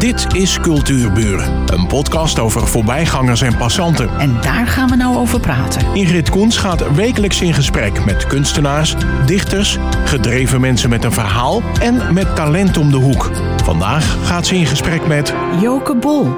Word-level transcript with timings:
Dit 0.00 0.34
is 0.34 0.60
Cultuurburen, 0.60 1.72
een 1.74 1.86
podcast 1.86 2.38
over 2.38 2.66
voorbijgangers 2.66 3.40
en 3.40 3.56
passanten. 3.56 4.18
En 4.18 4.40
daar 4.40 4.66
gaan 4.66 4.88
we 4.88 4.96
nou 4.96 5.16
over 5.16 5.40
praten. 5.40 5.94
Ingrid 5.94 6.30
Koens 6.30 6.56
gaat 6.58 6.94
wekelijks 6.94 7.40
in 7.40 7.54
gesprek 7.54 8.04
met 8.04 8.26
kunstenaars, 8.26 8.94
dichters, 9.26 9.78
gedreven 10.04 10.60
mensen 10.60 10.90
met 10.90 11.04
een 11.04 11.12
verhaal 11.12 11.62
en 11.80 12.14
met 12.14 12.36
talent 12.36 12.76
om 12.76 12.90
de 12.90 12.96
hoek. 12.96 13.30
Vandaag 13.64 14.26
gaat 14.26 14.46
ze 14.46 14.56
in 14.56 14.66
gesprek 14.66 15.06
met 15.06 15.34
Joke 15.60 15.96
Bol. 15.96 16.28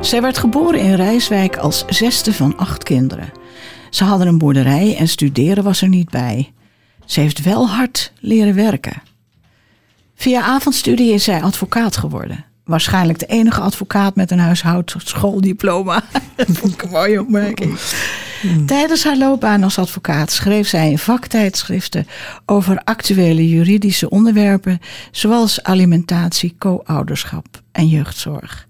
Zij 0.00 0.22
werd 0.22 0.38
geboren 0.38 0.80
in 0.80 0.94
Rijswijk 0.94 1.56
als 1.56 1.84
zesde 1.88 2.32
van 2.32 2.56
acht 2.56 2.82
kinderen. 2.82 3.32
Ze 3.90 4.04
hadden 4.04 4.26
een 4.26 4.38
boerderij 4.38 4.96
en 4.96 5.08
studeren 5.08 5.64
was 5.64 5.82
er 5.82 5.88
niet 5.88 6.10
bij. 6.10 6.52
Ze 7.04 7.20
heeft 7.20 7.42
wel 7.42 7.68
hard 7.68 8.12
leren 8.20 8.54
werken. 8.54 9.02
Via 10.14 10.42
avondstudie 10.42 11.12
is 11.12 11.24
zij 11.24 11.42
advocaat 11.42 11.96
geworden. 11.96 12.52
Waarschijnlijk 12.64 13.18
de 13.18 13.26
enige 13.26 13.60
advocaat 13.60 14.14
met 14.16 14.30
een 14.30 14.38
huishoudschooldiploma. 14.38 16.02
Dat 16.36 16.46
vond 16.50 16.72
ik 16.72 16.82
een 16.82 16.90
mooie 16.90 17.20
opmerking. 17.20 17.78
Tijdens 18.66 19.04
haar 19.04 19.16
loopbaan 19.16 19.62
als 19.62 19.78
advocaat 19.78 20.30
schreef 20.30 20.68
zij 20.68 20.90
in 20.90 20.98
vaktijdschriften 20.98 22.06
over 22.46 22.80
actuele 22.84 23.48
juridische 23.48 24.10
onderwerpen, 24.10 24.80
zoals 25.10 25.62
alimentatie, 25.62 26.54
co-ouderschap 26.58 27.46
en 27.72 27.88
jeugdzorg. 27.88 28.68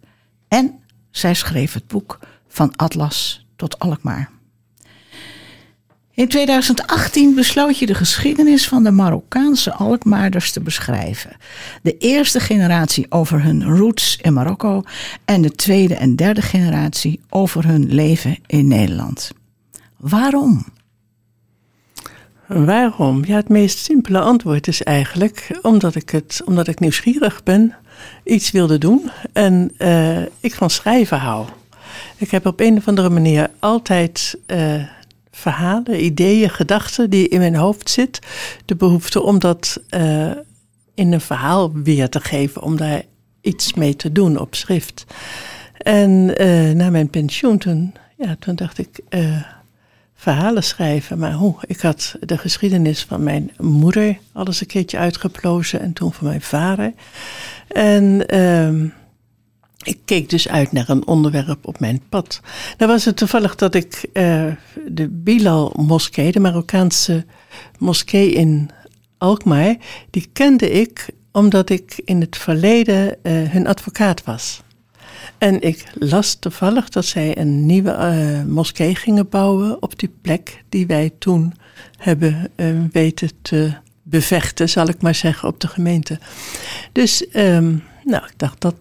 En 0.49 0.79
zij 1.11 1.35
schreef 1.35 1.73
het 1.73 1.87
boek 1.87 2.19
Van 2.49 2.77
Atlas 2.77 3.47
tot 3.57 3.79
Alkmaar. 3.79 4.31
In 6.15 6.29
2018 6.29 7.35
besloot 7.35 7.79
je 7.79 7.87
de 7.87 7.95
geschiedenis 7.95 8.69
van 8.69 8.83
de 8.83 8.91
Marokkaanse 8.91 9.73
Alkmaarders 9.73 10.53
te 10.53 10.61
beschrijven. 10.61 11.37
De 11.83 11.99
eerste 11.99 12.41
generatie 12.41 13.07
over 13.09 13.43
hun 13.43 13.65
roots 13.65 14.19
in 14.23 14.33
Marokko 14.33 14.83
en 15.25 15.43
de 15.43 15.51
tweede 15.51 15.95
en 15.95 16.17
derde 16.17 16.43
generatie 16.43 17.21
over 17.29 17.67
hun 17.67 17.95
leven 17.95 18.39
in 18.47 18.69
Nederland. 18.69 19.31
Waarom? 19.97 20.65
Waarom? 22.47 23.25
Ja, 23.25 23.37
het 23.37 23.49
meest 23.49 23.79
simpele 23.79 24.21
antwoord 24.21 24.67
is 24.67 24.83
eigenlijk 24.83 25.59
omdat 25.63 25.95
ik, 25.95 26.11
het, 26.11 26.43
omdat 26.45 26.69
ik 26.69 26.81
nieuwsgierig 26.81 27.43
ben, 27.43 27.75
iets 28.25 28.51
wilde 28.51 28.79
doen 28.79 29.11
en 29.33 29.73
uh, 29.79 30.21
ik 30.41 30.55
van 30.55 30.71
schrijven 30.71 31.19
hou. 31.19 31.47
Ik 32.17 32.31
heb 32.31 32.47
op 32.47 32.61
een 32.61 32.77
of 32.77 32.89
andere 32.89 33.11
manier 33.11 33.51
altijd 33.59 34.39
uh, 34.47 34.83
verhalen, 35.35 36.05
ideeën, 36.05 36.51
gedachten 36.51 37.11
die 37.11 37.29
in 37.29 37.39
mijn 37.39 37.55
hoofd 37.55 37.91
zit. 37.91 38.19
De 38.65 38.77
behoefte 38.77 39.23
om 39.23 39.39
dat 39.39 39.81
uh, 39.91 40.31
in 40.95 41.13
een 41.13 41.21
verhaal 41.21 41.73
weer 41.73 42.09
te 42.09 42.21
geven, 42.21 42.63
om 42.63 42.77
daar 42.77 43.03
iets 43.41 43.75
mee 43.75 43.97
te 43.97 44.13
doen 44.13 44.39
op 44.39 44.55
schrift. 44.55 45.05
En 45.79 46.43
uh, 46.43 46.71
na 46.71 46.91
mijn 46.91 47.09
pensioen, 47.09 47.59
toen, 47.59 47.95
ja, 48.17 48.37
toen 48.39 48.55
dacht 48.55 48.79
ik, 48.79 49.01
uh, 49.11 49.43
verhalen 50.15 50.65
schrijven. 50.65 51.19
Maar 51.19 51.33
hoe? 51.33 51.55
Ik 51.67 51.81
had 51.81 52.17
de 52.21 52.39
geschiedenis 52.39 53.05
van 53.05 53.23
mijn 53.23 53.51
moeder 53.59 54.19
al 54.33 54.47
eens 54.47 54.61
een 54.61 54.67
keertje 54.67 54.99
uitgeplozen 54.99 55.81
en 55.81 55.93
toen 55.93 56.13
van 56.13 56.27
mijn 56.27 56.43
vader. 56.43 56.93
En 57.69 58.27
ehm, 58.27 58.87
ik 59.85 59.99
keek 60.05 60.31
dus 60.31 60.49
uit 60.49 60.73
naar 60.73 60.89
een 60.89 61.07
onderwerp 61.07 61.67
op 61.67 61.81
mijn 61.81 62.01
pad. 62.09 62.41
Nou 62.79 62.91
was 62.91 63.05
het 63.05 63.17
toevallig 63.17 63.55
dat 63.55 63.75
ik 63.75 64.09
uh, 64.13 64.47
de 64.87 65.09
Bilal 65.09 65.73
moskee, 65.77 66.33
de 66.33 66.41
Marokkaanse 66.41 67.25
moskee 67.79 68.33
in 68.33 68.71
Alkmaar, 69.19 69.77
die 70.11 70.29
kende 70.33 70.71
ik 70.71 71.07
omdat 71.33 71.71
ik 71.71 72.01
in 72.05 72.21
het 72.21 72.37
verleden 72.37 73.17
uh, 73.23 73.49
hun 73.49 73.67
advocaat 73.67 74.25
was. 74.25 74.63
En 75.39 75.61
ik 75.61 75.85
las 75.95 76.35
toevallig 76.35 76.89
dat 76.89 77.05
zij 77.05 77.39
een 77.39 77.67
nieuwe 77.67 77.91
uh, 77.91 78.53
moskee 78.53 78.95
gingen 78.95 79.29
bouwen 79.29 79.83
op 79.83 79.99
die 79.99 80.13
plek 80.23 80.65
die 80.69 80.87
wij 80.87 81.11
toen 81.19 81.55
hebben 81.97 82.51
weten 82.93 83.31
te 83.43 83.73
bevechten, 84.03 84.69
zal 84.69 84.89
ik 84.89 85.03
maar 85.03 85.15
zeggen, 85.15 85.49
op 85.49 85.61
de 85.61 85.69
gemeente. 85.69 86.19
Dus 86.93 87.27
um, 87.33 87.83
nou, 88.05 88.25
ik 88.25 88.33
dacht, 88.37 88.61
dat, 88.61 88.75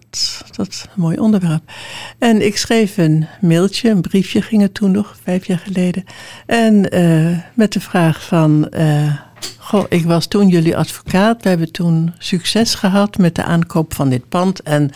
dat 0.56 0.68
is 0.68 0.82
een 0.82 1.00
mooi 1.00 1.18
onderwerp. 1.18 1.72
En 2.18 2.46
ik 2.46 2.56
schreef 2.56 2.96
een 2.96 3.26
mailtje, 3.40 3.90
een 3.90 4.00
briefje 4.00 4.42
ging 4.42 4.62
het 4.62 4.74
toen 4.74 4.90
nog, 4.90 5.16
vijf 5.22 5.46
jaar 5.46 5.58
geleden. 5.58 6.04
En 6.46 6.96
uh, 6.98 7.38
met 7.54 7.72
de 7.72 7.80
vraag 7.80 8.24
van, 8.24 8.72
uh, 8.76 9.16
goh, 9.58 9.84
ik 9.88 10.04
was 10.04 10.26
toen 10.26 10.48
jullie 10.48 10.76
advocaat. 10.76 11.42
We 11.42 11.48
hebben 11.48 11.72
toen 11.72 12.14
succes 12.18 12.74
gehad 12.74 13.18
met 13.18 13.34
de 13.34 13.42
aankoop 13.42 13.94
van 13.94 14.08
dit 14.08 14.28
pand. 14.28 14.62
En 14.62 14.90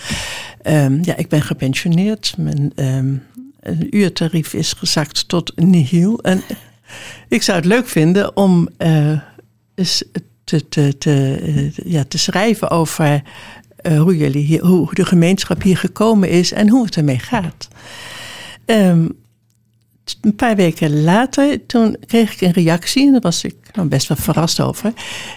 um, 0.64 0.98
ja, 1.02 1.16
ik 1.16 1.28
ben 1.28 1.42
gepensioneerd. 1.42 2.34
Mijn 2.38 2.72
um, 2.76 3.22
uurtarief 3.90 4.54
is 4.54 4.72
gezakt 4.72 5.28
tot 5.28 5.52
nihil. 5.56 6.20
En 6.20 6.42
ik 7.28 7.42
zou 7.42 7.58
het 7.58 7.66
leuk 7.66 7.88
vinden 7.88 8.36
om 8.36 8.68
eens 9.74 10.04
te, 10.44 10.68
te, 10.68 10.98
te, 10.98 11.70
ja, 11.84 12.04
te 12.04 12.18
schrijven 12.18 12.70
over 12.70 13.22
uh, 13.88 14.00
hoe, 14.00 14.16
jullie 14.16 14.44
hier, 14.44 14.64
hoe 14.64 14.94
de 14.94 15.04
gemeenschap 15.04 15.62
hier 15.62 15.76
gekomen 15.76 16.28
is 16.28 16.52
en 16.52 16.68
hoe 16.68 16.84
het 16.84 16.96
ermee 16.96 17.18
gaat. 17.18 17.68
Um, 18.64 19.16
een 20.20 20.36
paar 20.36 20.56
weken 20.56 21.02
later, 21.02 21.66
toen 21.66 21.96
kreeg 22.06 22.32
ik 22.32 22.40
een 22.40 22.52
reactie, 22.52 23.06
en 23.06 23.12
daar 23.12 23.20
was 23.20 23.44
ik 23.44 23.56
nou 23.72 23.88
best 23.88 24.08
wel 24.08 24.16
verrast 24.16 24.60
over, 24.60 24.92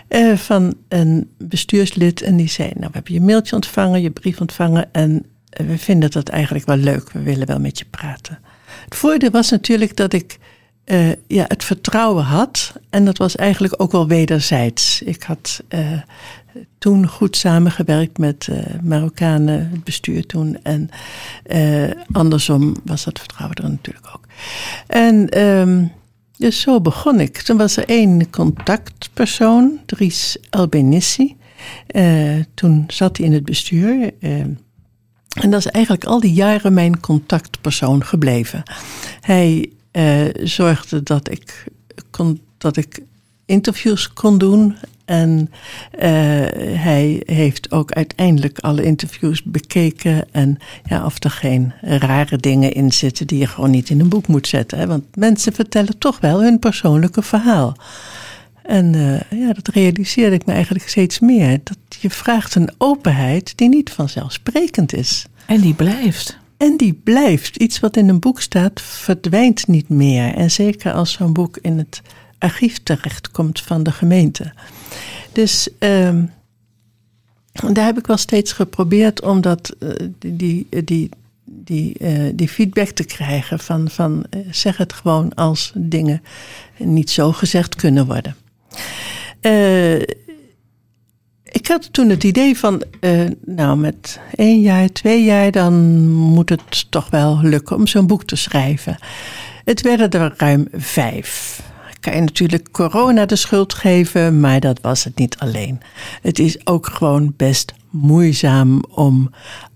uh, 0.10 0.38
van 0.38 0.74
een 0.88 1.30
bestuurslid. 1.38 2.22
En 2.22 2.36
die 2.36 2.50
zei: 2.50 2.68
Nou, 2.68 2.88
we 2.88 2.94
hebben 2.94 3.14
je 3.14 3.22
mailtje 3.22 3.56
ontvangen, 3.56 4.02
je 4.02 4.12
brief 4.12 4.40
ontvangen. 4.40 4.94
En 4.94 5.26
we 5.50 5.78
vinden 5.78 6.12
dat 6.12 6.30
eigenlijk 6.30 6.66
wel 6.66 6.78
leuk. 6.78 7.12
We 7.12 7.22
willen 7.22 7.48
wel 7.48 7.60
met 7.60 7.80
je 7.80 7.86
praten. 7.86 8.40
Het 8.84 8.96
voordeel 8.96 9.30
was 9.30 9.50
natuurlijk 9.50 9.96
dat 9.96 10.14
ik 10.14 10.38
ja, 11.28 11.46
het 11.48 11.64
vertrouwen 11.64 12.24
had. 12.24 12.74
En 12.90 13.06
dat 13.06 13.18
was 13.18 13.36
eigenlijk 13.36 13.82
ook 13.82 13.92
wel 13.92 14.08
wederzijds. 14.08 15.02
Ik 15.02 15.24
had 15.24 15.64
toen 16.78 17.08
goed 17.08 17.36
samengewerkt 17.38 18.18
met 18.18 18.48
uh, 18.52 18.58
Marokkanen, 18.84 19.70
het 19.72 19.84
bestuur 19.84 20.26
toen. 20.26 20.58
En 20.64 20.90
andersom 22.12 22.76
was 22.86 23.04
dat 23.04 23.20
vertrouwen 23.20 23.58
er 23.58 23.70
natuurlijk 23.70 24.08
ook. 24.16 24.26
En 24.88 25.42
um, 25.42 25.92
dus 26.38 26.62
zo 26.62 26.82
begon 26.82 27.20
ik. 27.20 27.38
Toen 27.38 27.58
was 27.58 27.78
er 27.78 27.86
één 27.86 28.30
contactpersoon, 28.30 29.80
Dries 29.86 30.38
Albenissi. 30.50 31.36
toen 32.54 32.84
zat 32.88 33.18
hij 33.18 33.26
in 33.26 33.34
het 33.34 33.46
bestuur. 33.46 34.14
en 34.20 35.50
dat 35.50 35.60
is 35.60 35.68
eigenlijk 35.68 36.06
al 36.06 36.20
die 36.20 36.34
jaren 36.34 36.74
mijn 36.74 37.00
contactpersoon 37.00 38.06
gebleven. 38.06 38.64
Hij 39.22 39.72
zorgde 40.44 41.04
dat 41.04 41.32
ik, 41.32 41.66
kon, 42.12 42.42
dat 42.58 42.78
ik 42.78 43.02
interviews 43.46 44.14
kon 44.14 44.38
doen. 44.38 44.76
En 45.12 45.50
uh, 45.96 46.02
hij 46.80 47.22
heeft 47.26 47.72
ook 47.72 47.92
uiteindelijk 47.92 48.60
alle 48.60 48.84
interviews 48.84 49.44
bekeken. 49.44 50.26
En 50.32 50.58
ja, 50.84 51.06
of 51.06 51.24
er 51.24 51.30
geen 51.30 51.74
rare 51.82 52.38
dingen 52.38 52.72
in 52.72 52.92
zitten 52.92 53.28
die 53.28 53.40
je 53.40 53.48
gewoon 53.48 53.72
niet 53.72 53.90
in 53.90 54.00
een 54.00 54.10
boek 54.10 54.28
moet 54.28 54.48
zetten. 54.48 54.78
Hè? 54.78 54.88
Want 54.88 55.16
mensen 55.16 55.54
vertellen 55.54 55.98
toch 55.98 56.20
wel 56.20 56.42
hun 56.44 56.60
persoonlijke 56.60 57.22
verhaal. 57.22 57.76
En 58.64 58.94
uh, 58.96 59.22
ja, 59.46 59.54
dat 59.54 59.68
realiseerde 59.68 60.36
ik 60.36 60.46
me 60.46 60.54
eigenlijk 60.54 60.88
steeds 60.88 61.20
meer. 61.20 61.60
Dat 61.64 61.78
je 62.00 62.10
vraagt 62.10 62.56
een 62.56 62.72
openheid 62.78 63.58
die 63.58 63.70
niet 63.70 63.90
vanzelfsprekend 63.90 64.94
is. 64.94 65.26
En 65.46 65.62
die 65.62 65.74
blijft. 65.74 66.38
En 66.58 66.78
die 66.78 66.94
blijft. 66.94 67.56
Iets 67.56 67.80
wat 67.80 67.98
in 67.98 68.10
een 68.10 68.20
boek 68.20 68.42
staat, 68.42 68.82
verdwijnt 68.82 69.68
niet 69.68 69.90
meer. 69.90 70.34
En 70.34 70.52
zeker 70.52 70.92
als 70.92 71.12
zo'n 71.12 71.34
boek 71.34 71.58
in 71.62 71.78
het 71.78 72.02
archief 72.42 72.80
terechtkomt 72.84 73.62
van 73.62 73.84
de 73.84 73.92
gemeente. 73.92 74.54
Dus 75.32 75.70
um, 75.80 76.32
daar 77.72 77.86
heb 77.86 77.98
ik 77.98 78.08
wel 78.08 78.18
steeds 78.18 78.52
geprobeerd 78.52 79.22
om 79.22 79.42
dat, 79.42 79.76
uh, 79.80 79.90
die, 80.20 80.68
die, 80.84 81.10
die, 81.46 81.96
uh, 82.00 82.30
die 82.34 82.50
feedback 82.50 82.90
te 82.90 83.04
krijgen. 83.04 83.60
Van, 83.60 83.90
van 83.90 84.26
uh, 84.30 84.48
zeg 84.52 84.78
het 84.78 84.94
gewoon 84.94 85.34
als 85.34 85.72
dingen 85.76 86.22
niet 86.78 87.10
zo 87.10 87.32
gezegd 87.32 87.76
kunnen 87.76 88.06
worden. 88.06 88.36
Ik 91.44 91.68
had 91.68 91.94
toen 91.94 92.10
het 92.10 92.24
idee 92.24 92.58
van, 92.58 92.84
nou 93.46 93.78
met 93.78 94.20
één 94.36 94.62
jaar, 94.62 94.90
twee 94.90 95.24
jaar, 95.24 95.52
dan 95.52 96.08
moet 96.10 96.50
het 96.50 96.92
toch 96.92 97.10
wel 97.10 97.40
lukken 97.42 97.76
om 97.76 97.88
zo'n 97.88 98.08
boek 98.08 98.24
te 98.24 98.36
schrijven. 98.36 98.98
Het 99.66 99.82
werden 99.82 100.10
er 100.10 100.34
ruim 100.38 100.68
vijf. 100.72 101.62
Kan 102.02 102.16
je 102.16 102.22
natuurlijk 102.22 102.72
corona 102.72 103.26
de 103.26 103.36
schuld 103.36 103.74
geven, 103.74 104.40
maar 104.40 104.60
dat 104.60 104.82
was 104.82 105.04
het 105.04 105.18
niet 105.18 105.38
alleen. 105.38 105.82
Het 106.22 106.40
is 106.40 106.68
ook 106.68 106.88
gewoon 106.88 107.34
best 107.38 107.74
moeizaam 107.90 108.84
om 108.90 109.32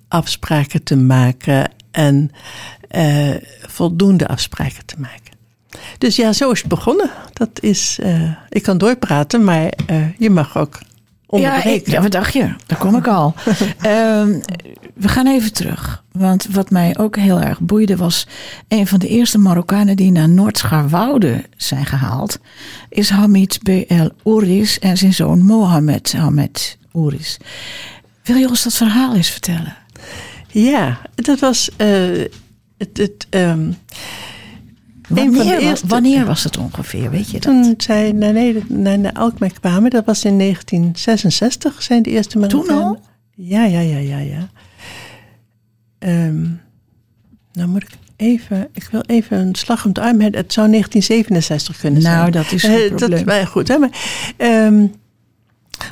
afspraken 0.08 0.84
te 0.84 0.96
maken 0.96 1.72
en 1.92 2.32
uh, 2.92 3.36
voldoende 3.68 4.28
afspraken 4.28 4.86
te 4.86 4.96
maken. 5.00 5.34
Dus 5.98 6.16
ja, 6.16 6.34
zo 6.34 6.52
is 6.52 6.60
het 6.60 6.70
begonnen. 6.70 7.10
Dat 7.34 7.50
is, 7.60 8.00
uh, 8.04 8.32
ik 8.50 8.64
kan 8.64 8.78
doorpraten, 8.78 9.44
maar 9.44 9.74
uh, 9.92 10.18
je 10.18 10.30
mag 10.30 10.58
ook 10.58 10.80
ja, 11.28 11.64
ik, 11.64 11.90
ja, 11.90 12.02
wat 12.02 12.12
dacht 12.12 12.34
je? 12.34 12.54
Daar 12.66 12.80
kom 12.80 12.96
ik 12.96 13.08
al. 13.08 13.34
um, 13.86 14.42
we 14.96 15.08
gaan 15.08 15.28
even 15.28 15.54
terug. 15.54 16.04
Want 16.12 16.48
wat 16.52 16.70
mij 16.70 16.98
ook 16.98 17.16
heel 17.18 17.42
erg 17.42 17.60
boeide 17.60 17.96
was... 17.96 18.28
een 18.68 18.88
van 18.88 19.00
de 19.00 19.08
eerste 19.08 19.38
Marokkanen 19.38 19.96
die 19.96 20.12
naar 20.12 20.30
Noord-Scharwoude 20.30 21.44
zijn 21.58 21.86
gehaald... 21.86 22.40
is 22.90 23.10
Hamid 23.10 23.60
B. 23.64 23.70
El 23.70 24.12
Ouris 24.24 24.80
en 24.80 24.98
zijn 24.98 25.14
zoon 25.14 25.46
Mohamed 25.46 26.14
Hamed 26.14 26.78
Ouris. 26.92 27.38
Wil 28.24 28.36
je 28.36 28.50
ons 28.50 28.64
dat 28.64 28.74
verhaal 28.74 29.16
eens 29.16 29.30
vertellen? 29.30 29.76
Ja, 30.48 31.02
dat 31.16 31.40
was... 31.40 31.70
Uh, 31.78 32.26
het, 32.78 32.98
het, 32.98 33.28
um, 33.30 33.76
wanneer, 35.08 35.58
eerste, 35.58 35.88
wanneer, 35.88 36.26
was 36.26 36.44
het 36.44 36.58
ongeveer, 36.58 37.10
weet 37.10 37.30
je 37.30 37.40
dat? 37.40 37.42
Toen 37.42 37.74
zij 37.78 38.12
naar, 38.12 38.34
naar, 38.68 39.00
naar 39.00 39.14
Alkmaar 39.14 39.52
kwamen, 39.60 39.90
dat 39.90 40.06
was 40.06 40.26
in 40.26 40.38
1966, 40.38 41.84
zijn 41.84 42.04
de 42.04 42.10
eerste 42.10 42.38
Marokkanen. 42.38 42.76
Toen 42.76 42.84
al? 42.84 43.00
Ja, 43.36 43.66
ja, 43.66 43.80
ja, 43.80 43.98
ja, 43.98 44.18
ja. 44.18 44.50
Um, 46.06 46.62
nou 47.54 47.70
moet 47.70 47.84
ik 47.84 47.90
even, 48.16 48.70
ik 48.74 48.88
wil 48.92 49.02
even 49.06 49.38
een 49.38 49.56
slag 49.56 49.86
om 49.86 49.94
de 49.94 50.02
arm. 50.02 50.22
Het 50.22 50.54
zou 50.54 50.70
1967 50.70 51.78
kunnen 51.78 52.02
zijn. 52.02 52.18
Nou, 52.18 52.32
dat 52.32 52.52
is 52.52 52.62
geen 52.62 52.92
uh, 52.92 52.96
probleem. 52.96 53.26
Dat, 53.26 53.48
goed, 53.48 53.68
hè, 53.68 53.78
maar, 53.78 53.90
um, 54.38 54.94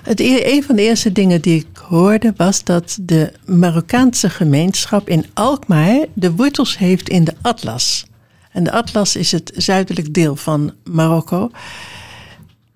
het, 0.04 0.19
e-, 0.19 0.56
een 0.56 0.63
van 0.63 0.75
de 0.75 0.81
eerste 0.81 1.12
dingen 1.12 1.42
die 1.42 1.60
ik 1.60 1.77
hoorde 1.77 2.33
was 2.38 2.63
dat 2.63 2.98
de 3.01 3.31
Marokkaanse 3.45 4.30
gemeenschap 4.30 5.10
in 5.10 5.25
Alkmaar 5.33 6.06
de 6.13 6.31
wortels 6.31 6.77
heeft 6.77 7.10
in 7.10 7.24
de 7.24 7.33
Atlas. 7.42 8.06
En 8.51 8.63
de 8.63 8.71
Atlas 8.71 9.15
is 9.15 9.31
het 9.31 9.51
zuidelijk 9.56 10.13
deel 10.13 10.36
van 10.36 10.74
Marokko. 10.83 11.51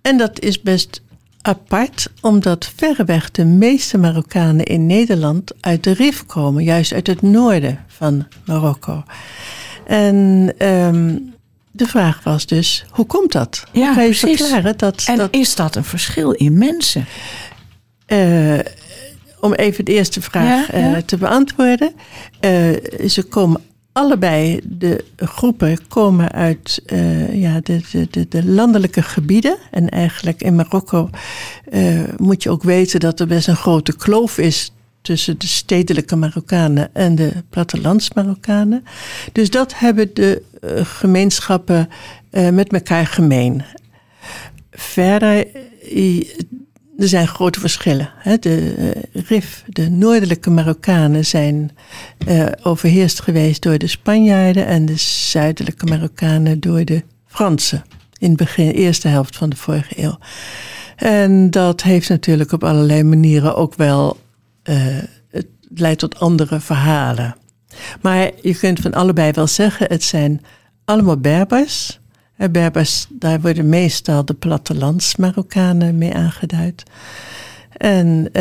En 0.02 0.18
dat 0.18 0.40
is 0.40 0.62
best 0.62 1.02
apart, 1.48 2.08
omdat 2.22 2.72
verreweg 2.76 3.32
de 3.32 3.46
meeste 3.46 3.98
Marokkanen 3.98 4.66
in 4.66 4.86
Nederland 4.86 5.52
uit 5.60 5.84
de 5.84 5.94
Rif 5.94 6.26
komen, 6.26 6.64
juist 6.64 6.94
uit 6.94 7.08
het 7.08 7.22
noorden 7.22 7.86
van 7.88 8.28
Marokko. 8.46 9.04
En 9.86 10.54
um, 10.60 11.34
de 11.72 11.86
vraag 11.86 12.24
was 12.24 12.46
dus, 12.46 12.86
hoe 12.90 13.06
komt 13.06 13.32
dat? 13.32 13.64
Ja, 13.72 13.94
kan 13.94 14.04
je 14.04 14.10
precies. 14.10 14.42
verklaren 14.42 14.78
dat... 14.78 15.04
En 15.08 15.18
dat, 15.18 15.34
is 15.34 15.56
dat 15.56 15.76
een 15.76 15.84
verschil 15.84 16.32
in 16.32 16.58
mensen? 16.58 17.06
Uh, 18.08 18.60
om 19.40 19.54
even 19.54 19.86
de 19.86 19.92
eerste 19.92 20.22
vraag 20.22 20.72
ja, 20.72 20.80
ja. 20.80 20.96
Uh, 20.96 20.98
te 20.98 21.18
beantwoorden. 21.18 21.94
Uh, 22.42 23.08
ze 23.08 23.24
komen 23.30 23.62
allebei 23.98 24.60
de 24.64 25.06
groepen 25.16 25.88
komen 25.88 26.32
uit 26.32 26.82
uh, 26.86 27.42
ja, 27.42 27.60
de, 27.60 28.08
de, 28.10 28.28
de, 28.30 28.46
landelijke 28.46 29.02
gebieden. 29.02 29.58
En 29.72 29.90
eigenlijk 29.90 30.42
in 30.42 30.56
Marokko 30.56 31.10
uh, 31.72 32.04
moet 32.18 32.44
je 32.44 32.50
ook 32.50 32.64
weten 32.64 33.00
dat 33.00 33.20
er 33.20 33.28
best 33.28 33.48
een 33.48 33.56
grote 33.56 33.96
kloof 33.96 34.38
is 34.38 34.72
tussen 35.02 35.40
de 35.40 35.48
stedelijke 35.48 36.16
Marokkanen 36.16 36.90
en 36.94 37.16
de 37.16 37.32
plattelands-Marokkanen. 37.50 38.84
Dus 39.32 39.50
dat 39.50 39.80
hebben 39.80 40.10
de 40.14 40.42
uh, 40.64 40.86
gemeenschappen 40.86 41.90
met 42.32 42.74
elkaar 42.74 43.06
gemeen. 43.06 43.64
Verder 44.72 45.48
er 46.98 47.08
zijn 47.08 47.28
grote 47.28 47.60
verschillen. 47.60 48.10
De 48.40 48.76
uh, 48.78 49.24
RIF, 49.28 49.64
de 49.68 49.90
noordelijke 49.90 50.50
Marokkanen, 50.50 51.26
zijn 51.26 51.72
uh, 52.28 52.46
overheerst 52.64 53.22
geweest 53.22 53.62
door 53.62 53.78
de 53.78 53.88
Spanjaarden 53.88 54.66
en 54.66 54.86
de 54.86 54.98
zuidelijke 54.98 55.86
Marokkanen 55.86 56.60
door 56.60 56.86
de 56.86 57.04
Fransen. 57.26 57.84
In 58.18 58.30
de 58.30 58.36
begin, 58.36 58.72
eerste 58.72 59.08
helft 59.08 59.36
van 59.36 59.50
de 59.50 59.56
vorige 59.56 60.04
eeuw. 60.04 60.18
En 60.96 61.52
dat 61.52 61.84
heeft 61.84 62.10
natuurlijk 62.10 62.52
op 62.52 62.64
allerlei 62.64 63.04
manieren 63.04 63.56
ook 63.56 63.76
wel. 63.76 64.18
Uh, 64.64 64.76
het 65.30 65.48
leidt 65.74 66.00
tot 66.00 66.20
andere 66.20 66.60
verhalen. 66.60 67.36
Maar 68.02 68.32
je 68.42 68.58
kunt 68.58 68.80
van 68.80 68.94
allebei 68.94 69.32
wel 69.32 69.48
zeggen: 69.48 69.88
het 69.90 70.04
zijn 70.04 70.42
allemaal 70.86 71.18
Berbers. 71.18 72.00
Berbers, 72.52 73.08
daar 73.10 73.42
worden 73.42 73.70
meestal 73.70 74.26
de 74.26 74.34
plattelands-Marokkanen 74.34 75.98
mee 75.98 76.14
aangeduid. 76.14 76.84
En 77.78 78.08
uh, 78.08 78.32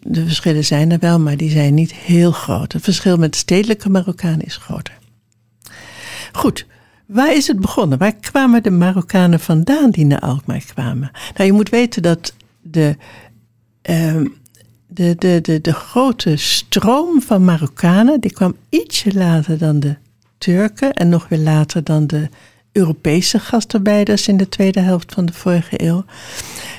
de 0.00 0.24
verschillen 0.24 0.64
zijn 0.64 0.92
er 0.92 0.98
wel, 0.98 1.20
maar 1.20 1.36
die 1.36 1.50
zijn 1.50 1.74
niet 1.74 1.94
heel 1.94 2.32
groot. 2.32 2.72
Het 2.72 2.82
verschil 2.82 3.16
met 3.16 3.32
de 3.32 3.38
stedelijke 3.38 3.90
Marokkanen 3.90 4.44
is 4.44 4.56
groter. 4.56 4.98
Goed, 6.32 6.66
waar 7.06 7.34
is 7.34 7.46
het 7.46 7.60
begonnen? 7.60 7.98
Waar 7.98 8.14
kwamen 8.14 8.62
de 8.62 8.70
Marokkanen 8.70 9.40
vandaan 9.40 9.90
die 9.90 10.06
naar 10.06 10.20
Alkmaar 10.20 10.64
kwamen? 10.74 11.10
Nou, 11.34 11.46
je 11.46 11.52
moet 11.52 11.68
weten 11.68 12.02
dat 12.02 12.34
de, 12.62 12.96
uh, 13.90 14.24
de, 14.86 15.14
de, 15.18 15.38
de, 15.42 15.60
de 15.60 15.72
grote 15.72 16.36
stroom 16.36 17.22
van 17.22 17.44
Marokkanen, 17.44 18.20
die 18.20 18.32
kwam 18.32 18.56
ietsje 18.68 19.14
later 19.14 19.58
dan 19.58 19.80
de 19.80 19.96
Turken 20.38 20.92
en 20.92 21.08
nog 21.08 21.28
weer 21.28 21.38
later 21.38 21.84
dan 21.84 22.06
de 22.06 22.28
Europese 22.74 23.38
gastarbeiders 23.38 24.28
in 24.28 24.36
de 24.36 24.48
tweede 24.48 24.80
helft 24.80 25.14
van 25.14 25.26
de 25.26 25.32
vorige 25.32 25.82
eeuw. 25.82 26.04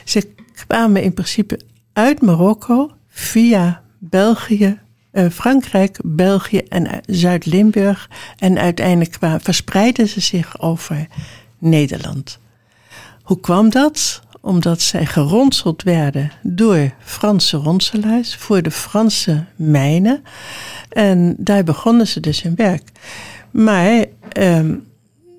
Ze 0.04 0.28
kwamen 0.68 1.04
in 1.04 1.14
principe 1.14 1.60
uit 1.94 2.22
Marokko 2.22 2.92
via 3.08 3.82
België, 4.00 4.80
eh, 5.12 5.30
Frankrijk, 5.30 6.00
België 6.04 6.58
en 6.58 7.02
Zuid-Limburg. 7.06 8.10
En 8.38 8.58
uiteindelijk 8.58 9.18
verspreidden 9.42 10.08
ze 10.08 10.22
zich 10.22 10.62
over 10.62 11.08
Nederland. 11.58 12.40
Hoe 13.22 13.40
kwam 13.40 13.70
dat? 13.70 14.22
Omdat 14.42 14.82
zij 14.82 15.06
geronseld 15.06 15.84
werden 15.84 16.32
door 16.42 16.92
Franse 17.00 17.58
ronselaars 17.58 18.36
voor 18.36 18.62
de 18.62 18.72
Franse 18.72 19.46
mijnen. 19.56 20.24
En 20.90 21.36
daar 21.38 21.64
begonnen 21.64 22.08
ze 22.08 22.20
dus 22.20 22.42
hun 22.42 22.56
werk. 22.56 22.92
Maar. 23.52 24.06
Ehm, 24.32 24.76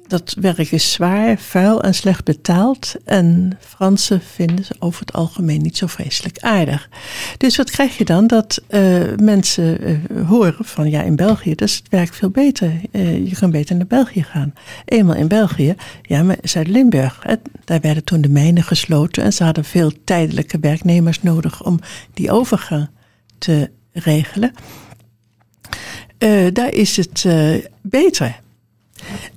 dat 0.09 0.37
werk 0.41 0.71
is 0.71 0.93
zwaar, 0.93 1.39
vuil 1.39 1.83
en 1.83 1.95
slecht 1.95 2.25
betaald. 2.25 2.95
En 3.05 3.59
Fransen 3.61 4.21
vinden 4.21 4.65
ze 4.65 4.77
over 4.79 5.01
het 5.01 5.13
algemeen 5.13 5.63
niet 5.63 5.77
zo 5.77 5.87
vreselijk 5.87 6.39
aardig. 6.39 6.89
Dus 7.37 7.57
wat 7.57 7.71
krijg 7.71 7.99
je 7.99 8.05
dan? 8.05 8.27
Dat 8.27 8.63
uh, 8.69 9.03
mensen 9.17 9.89
uh, 9.91 10.29
horen 10.29 10.65
van 10.65 10.91
ja, 10.91 11.03
in 11.03 11.17
België 11.17 11.53
is 11.55 11.75
het 11.75 11.89
werk 11.89 12.15
veel 12.15 12.31
beter. 12.31 12.81
Uh, 12.93 13.27
je 13.29 13.37
kan 13.37 13.51
beter 13.51 13.77
naar 13.77 13.87
België 13.87 14.23
gaan. 14.23 14.53
Eenmaal 14.85 15.17
in 15.17 15.29
België, 15.29 15.75
ja, 16.03 16.23
maar 16.23 16.39
Zuid-Limburg. 16.43 17.25
Daar 17.65 17.81
werden 17.81 18.05
toen 18.05 18.21
de 18.21 18.29
mijnen 18.29 18.63
gesloten. 18.63 19.23
En 19.23 19.33
ze 19.33 19.45
hadden 19.45 19.65
veel 19.65 19.93
tijdelijke 20.05 20.59
werknemers 20.59 21.23
nodig 21.23 21.65
om 21.65 21.79
die 22.15 22.31
overgang 22.31 22.89
te 23.39 23.71
regelen. 23.93 24.53
daar 26.53 26.73
is 26.73 26.97
het 26.97 27.27
beter. 27.83 28.45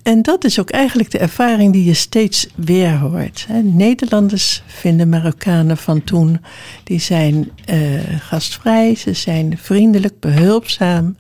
En 0.04 0.22
dat 0.22 0.44
is 0.44 0.60
ook 0.60 0.70
eigenlijk 0.70 1.12
de 1.12 1.18
ervaring 1.18 1.74
die 1.74 1.84
je 1.84 1.94
steeds 1.94 2.48
weer 2.56 2.98
hoort. 2.98 3.48
Nederlanders 3.64 4.64
vinden 4.66 5.10
Marokkanen 5.10 5.78
van 5.78 6.04
toen, 6.04 6.40
die 6.84 7.00
zijn 7.00 7.52
uh, 7.66 8.02
gastvrij, 8.20 8.96
ze 8.96 9.14
zijn 9.14 9.58
vriendelijk, 9.58 10.20
behulpzaam 10.20 11.18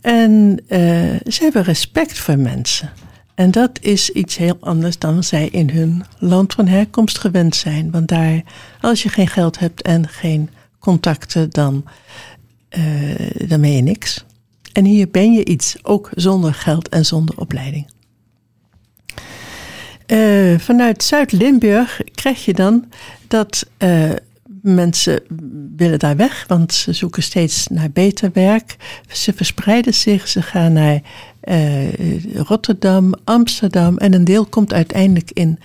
en 0.00 0.62
uh, 0.68 0.78
ze 1.26 1.38
hebben 1.38 1.62
respect 1.62 2.18
voor 2.18 2.38
mensen. 2.38 2.90
En 3.34 3.50
dat 3.50 3.78
is 3.80 4.10
iets 4.10 4.36
heel 4.36 4.56
anders 4.60 4.98
dan 4.98 5.24
zij 5.24 5.48
in 5.48 5.70
hun 5.70 6.04
land 6.18 6.52
van 6.52 6.66
herkomst 6.66 7.18
gewend 7.18 7.56
zijn. 7.56 7.90
Want 7.90 8.08
daar, 8.08 8.42
als 8.80 9.02
je 9.02 9.08
geen 9.08 9.28
geld 9.28 9.58
hebt 9.58 9.82
en 9.82 10.08
geen 10.08 10.50
contacten, 10.78 11.50
dan, 11.50 11.84
uh, 12.78 13.48
dan 13.48 13.60
ben 13.60 13.72
je 13.72 13.82
niks. 13.82 14.24
En 14.78 14.84
hier 14.84 15.10
ben 15.10 15.32
je 15.32 15.44
iets, 15.44 15.76
ook 15.82 16.10
zonder 16.14 16.54
geld 16.54 16.88
en 16.88 17.04
zonder 17.04 17.38
opleiding. 17.38 17.90
Uh, 20.06 20.58
vanuit 20.58 21.02
Zuid-Limburg 21.02 22.00
krijg 22.14 22.44
je 22.44 22.54
dan 22.54 22.84
dat 23.28 23.66
uh, 23.78 24.10
mensen 24.62 25.20
willen 25.76 25.98
daar 25.98 26.16
weg, 26.16 26.44
want 26.46 26.72
ze 26.72 26.92
zoeken 26.92 27.22
steeds 27.22 27.66
naar 27.66 27.90
beter 27.90 28.30
werk. 28.32 28.76
Ze 29.08 29.32
verspreiden 29.32 29.94
zich, 29.94 30.28
ze 30.28 30.42
gaan 30.42 30.72
naar 30.72 31.00
uh, 31.44 32.34
Rotterdam, 32.34 33.14
Amsterdam 33.24 33.96
en 33.96 34.14
een 34.14 34.24
deel 34.24 34.46
komt 34.46 34.72
uiteindelijk 34.72 35.30
in 35.30 35.58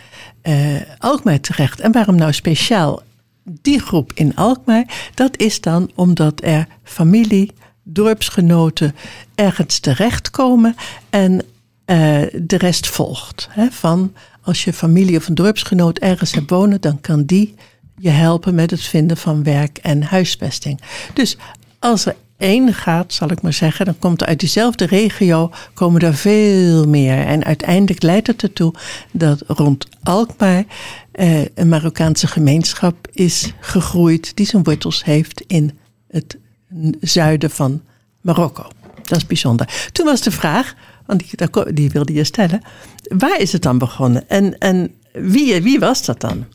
Alkmaar 0.97 1.39
terecht. 1.39 1.79
En 1.79 1.91
waarom 1.91 2.15
nou 2.15 2.33
speciaal 2.33 3.01
die 3.43 3.79
groep 3.79 4.11
in 4.13 4.35
Alkmaar? 4.35 5.11
Dat 5.13 5.37
is 5.37 5.61
dan 5.61 5.91
omdat 5.95 6.43
er 6.43 6.67
familie, 6.83 7.51
dorpsgenoten 7.83 8.95
ergens 9.35 9.79
terechtkomen 9.79 10.75
en 11.09 11.31
uh, 11.33 12.21
de 12.41 12.57
rest 12.57 12.87
volgt. 12.87 13.47
Hè, 13.51 13.71
van 13.71 14.13
als 14.41 14.63
je 14.63 14.73
familie 14.73 15.17
of 15.17 15.27
een 15.27 15.35
dorpsgenoot 15.35 15.97
ergens 15.97 16.33
hebt 16.33 16.49
wonen, 16.49 16.81
dan 16.81 17.01
kan 17.01 17.23
die 17.23 17.55
je 17.97 18.09
helpen 18.09 18.55
met 18.55 18.71
het 18.71 18.81
vinden 18.81 19.17
van 19.17 19.43
werk 19.43 19.77
en 19.77 20.03
huisvesting. 20.03 20.79
Dus 21.13 21.37
als 21.79 22.05
er 22.05 22.15
één 22.37 22.73
gaat, 22.73 23.13
zal 23.13 23.31
ik 23.31 23.41
maar 23.41 23.53
zeggen, 23.53 23.85
dan 23.85 23.99
komt 23.99 24.21
er 24.21 24.27
uit 24.27 24.39
diezelfde 24.39 24.85
regio 24.85 25.51
komen 25.73 26.01
er 26.01 26.15
veel 26.15 26.87
meer. 26.87 27.25
En 27.25 27.43
uiteindelijk 27.43 28.03
leidt 28.03 28.27
het 28.27 28.43
ertoe 28.43 28.73
dat 29.11 29.43
rond 29.47 29.87
Alkmaar 30.03 30.63
eh, 31.11 31.45
een 31.55 31.69
Marokkaanse 31.69 32.27
gemeenschap 32.27 33.07
is 33.11 33.53
gegroeid 33.59 34.35
die 34.35 34.45
zijn 34.45 34.63
wortels 34.63 35.03
heeft 35.03 35.43
in 35.47 35.77
het 36.07 36.37
zuiden 37.01 37.49
van 37.49 37.81
Marokko. 38.21 38.65
Dat 39.03 39.17
is 39.17 39.25
bijzonder. 39.25 39.89
Toen 39.91 40.05
was 40.05 40.21
de 40.21 40.31
vraag, 40.31 40.75
want 41.05 41.19
die, 41.19 41.73
die 41.73 41.89
wilde 41.89 42.13
je 42.13 42.23
stellen, 42.23 42.61
waar 43.03 43.39
is 43.39 43.51
het 43.51 43.61
dan 43.61 43.77
begonnen? 43.77 44.29
En, 44.29 44.57
en 44.57 44.91
wie, 45.11 45.61
wie 45.61 45.79
was 45.79 46.05
dat 46.05 46.21
dan? 46.21 46.45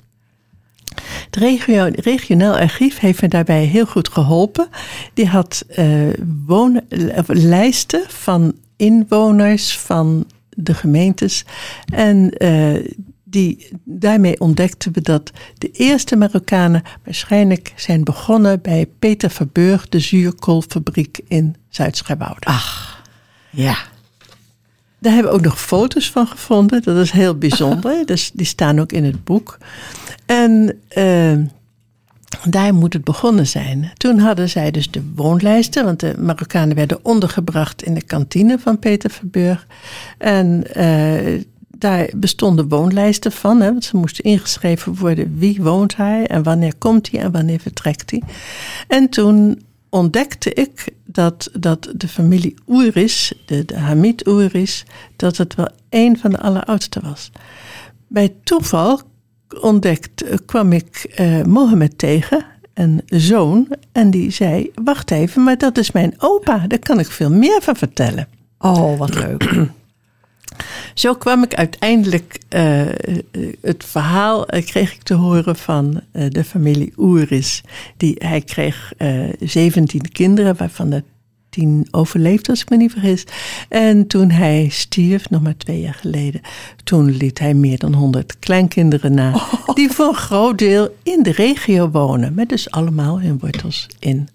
Het 1.24 1.36
regio, 1.36 1.90
regionaal 1.94 2.56
archief 2.56 2.98
heeft 2.98 3.22
me 3.22 3.28
daarbij 3.28 3.64
heel 3.64 3.86
goed 3.86 4.08
geholpen. 4.08 4.68
Die 5.14 5.26
had 5.26 5.64
uh, 5.78 6.12
woon, 6.46 6.80
lijsten 7.26 8.02
van 8.08 8.54
inwoners 8.76 9.78
van 9.78 10.26
de 10.48 10.74
gemeentes. 10.74 11.44
En 11.92 12.44
uh, 12.44 12.86
die, 13.30 13.68
daarmee 13.84 14.40
ontdekten 14.40 14.92
we 14.92 15.00
dat 15.00 15.30
de 15.58 15.70
eerste 15.70 16.16
Marokkanen 16.16 16.82
waarschijnlijk 17.04 17.72
zijn 17.76 18.04
begonnen 18.04 18.60
bij 18.60 18.86
Peter 18.98 19.30
Verburg, 19.30 19.88
de 19.88 19.98
zuurkoolfabriek 19.98 21.20
in 21.28 21.56
Zuid-Schaboude. 21.68 22.46
Ach, 22.46 23.02
ja. 23.50 23.76
Daar 24.98 25.12
hebben 25.12 25.32
we 25.32 25.38
ook 25.38 25.44
nog 25.44 25.60
foto's 25.60 26.10
van 26.10 26.26
gevonden. 26.26 26.82
Dat 26.82 26.96
is 26.96 27.10
heel 27.10 27.38
bijzonder. 27.38 28.06
dus 28.06 28.30
die 28.34 28.46
staan 28.46 28.80
ook 28.80 28.92
in 28.92 29.04
het 29.04 29.24
boek. 29.24 29.58
En 30.26 30.78
uh, 30.96 31.38
daar 32.44 32.74
moet 32.74 32.92
het 32.92 33.04
begonnen 33.04 33.46
zijn. 33.46 33.90
Toen 33.96 34.18
hadden 34.18 34.48
zij 34.48 34.70
dus 34.70 34.90
de 34.90 35.02
woonlijsten, 35.14 35.84
want 35.84 36.00
de 36.00 36.14
Marokkanen 36.18 36.76
werden 36.76 37.04
ondergebracht 37.04 37.82
in 37.82 37.94
de 37.94 38.02
kantine 38.02 38.58
van 38.58 38.78
Peter 38.78 39.10
Verburg. 39.10 39.66
En 40.18 40.64
uh, 40.76 41.42
daar 41.78 42.08
bestonden 42.16 42.68
woonlijsten 42.68 43.32
van. 43.32 43.60
Hè, 43.60 43.66
want 43.66 43.84
ze 43.84 43.96
moesten 43.96 44.24
ingeschreven 44.24 44.94
worden 44.94 45.38
wie 45.38 45.62
woont 45.62 45.96
hij 45.96 46.26
en 46.26 46.42
wanneer 46.42 46.74
komt 46.78 47.10
hij 47.10 47.20
en 47.20 47.32
wanneer 47.32 47.60
vertrekt 47.60 48.10
hij. 48.10 48.22
En 48.88 49.08
toen 49.08 49.62
ontdekte 49.88 50.52
ik 50.52 50.88
dat, 51.04 51.50
dat 51.52 51.92
de 51.94 52.08
familie 52.08 52.54
Oeris, 52.66 53.32
de, 53.46 53.64
de 53.64 53.76
Hamid 53.76 54.26
Oeris, 54.26 54.84
dat 55.16 55.36
het 55.36 55.54
wel 55.54 55.68
een 55.90 56.18
van 56.18 56.30
de 56.30 56.38
alleroudste 56.38 57.00
was. 57.00 57.30
Bij 58.06 58.34
toeval 58.44 59.00
ontdekt, 59.60 60.24
kwam 60.46 60.72
ik 60.72 61.14
uh, 61.20 61.42
Mohammed 61.42 61.98
tegen, 61.98 62.44
een 62.74 63.02
zoon, 63.06 63.68
en 63.92 64.10
die 64.10 64.30
zei: 64.30 64.70
Wacht 64.84 65.10
even, 65.10 65.42
maar 65.42 65.58
dat 65.58 65.78
is 65.78 65.90
mijn 65.90 66.14
opa, 66.18 66.66
daar 66.66 66.78
kan 66.78 66.98
ik 66.98 67.10
veel 67.10 67.30
meer 67.30 67.62
van 67.62 67.76
vertellen. 67.76 68.28
Oh, 68.58 68.98
wat 68.98 69.14
leuk. 69.14 69.68
Zo 70.94 71.14
kwam 71.14 71.42
ik 71.42 71.54
uiteindelijk 71.54 72.38
uh, 72.48 72.82
het 73.60 73.84
verhaal 73.84 74.54
uh, 74.54 74.66
kreeg 74.66 74.94
ik 74.94 75.02
te 75.02 75.14
horen 75.14 75.56
van 75.56 76.00
de 76.12 76.44
familie 76.44 76.92
Oeris. 76.96 77.62
Die, 77.96 78.14
hij 78.18 78.40
kreeg 78.40 78.92
17 79.40 80.10
kinderen, 80.12 80.56
waarvan 80.56 80.92
er 80.92 81.02
tien 81.48 81.88
overleefd, 81.90 82.48
als 82.48 82.60
ik 82.60 82.70
me 82.70 82.76
niet 82.76 82.92
vergis. 82.92 83.24
En 83.68 84.06
toen 84.06 84.30
hij 84.30 84.68
stierf, 84.68 85.30
nog 85.30 85.42
maar 85.42 85.56
twee 85.56 85.80
jaar 85.80 85.94
geleden, 85.94 86.40
toen 86.84 87.10
liet 87.10 87.38
hij 87.38 87.54
meer 87.54 87.78
dan 87.78 87.94
100 87.94 88.38
kleinkinderen 88.38 89.14
na. 89.14 89.34
Oh. 89.34 89.74
Die 89.74 89.90
voor 89.90 90.08
een 90.08 90.14
groot 90.14 90.58
deel 90.58 90.96
in 91.02 91.22
de 91.22 91.32
regio 91.32 91.90
wonen, 91.90 92.34
met 92.34 92.48
dus 92.48 92.70
allemaal 92.70 93.20
hun 93.20 93.38
wortels 93.38 93.86
in 93.98 94.28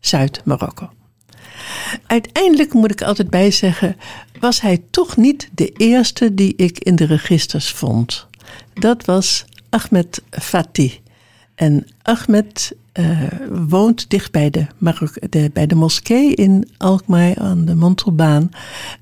Zuid-Marokko. 0.00 0.90
Uiteindelijk 2.06 2.72
moet 2.72 2.90
ik 2.90 3.02
altijd 3.02 3.30
bij 3.30 3.50
zeggen, 3.50 3.96
was 4.40 4.60
hij 4.60 4.82
toch 4.90 5.16
niet 5.16 5.48
de 5.54 5.72
eerste 5.72 6.34
die 6.34 6.54
ik 6.56 6.78
in 6.78 6.96
de 6.96 7.04
registers 7.04 7.70
vond. 7.70 8.26
Dat 8.74 9.04
was 9.04 9.44
Ahmed 9.68 10.22
Fatih. 10.30 10.92
En 11.54 11.86
Ahmed 12.02 12.72
uh, 12.94 13.22
woont 13.68 14.10
dicht 14.10 14.32
bij 14.32 14.50
de, 14.50 14.66
de, 15.30 15.50
bij 15.52 15.66
de 15.66 15.74
moskee 15.74 16.34
in 16.34 16.68
Alkmaar 16.76 17.38
aan 17.38 17.64
de 17.64 17.74
Montelbaan. 17.74 18.50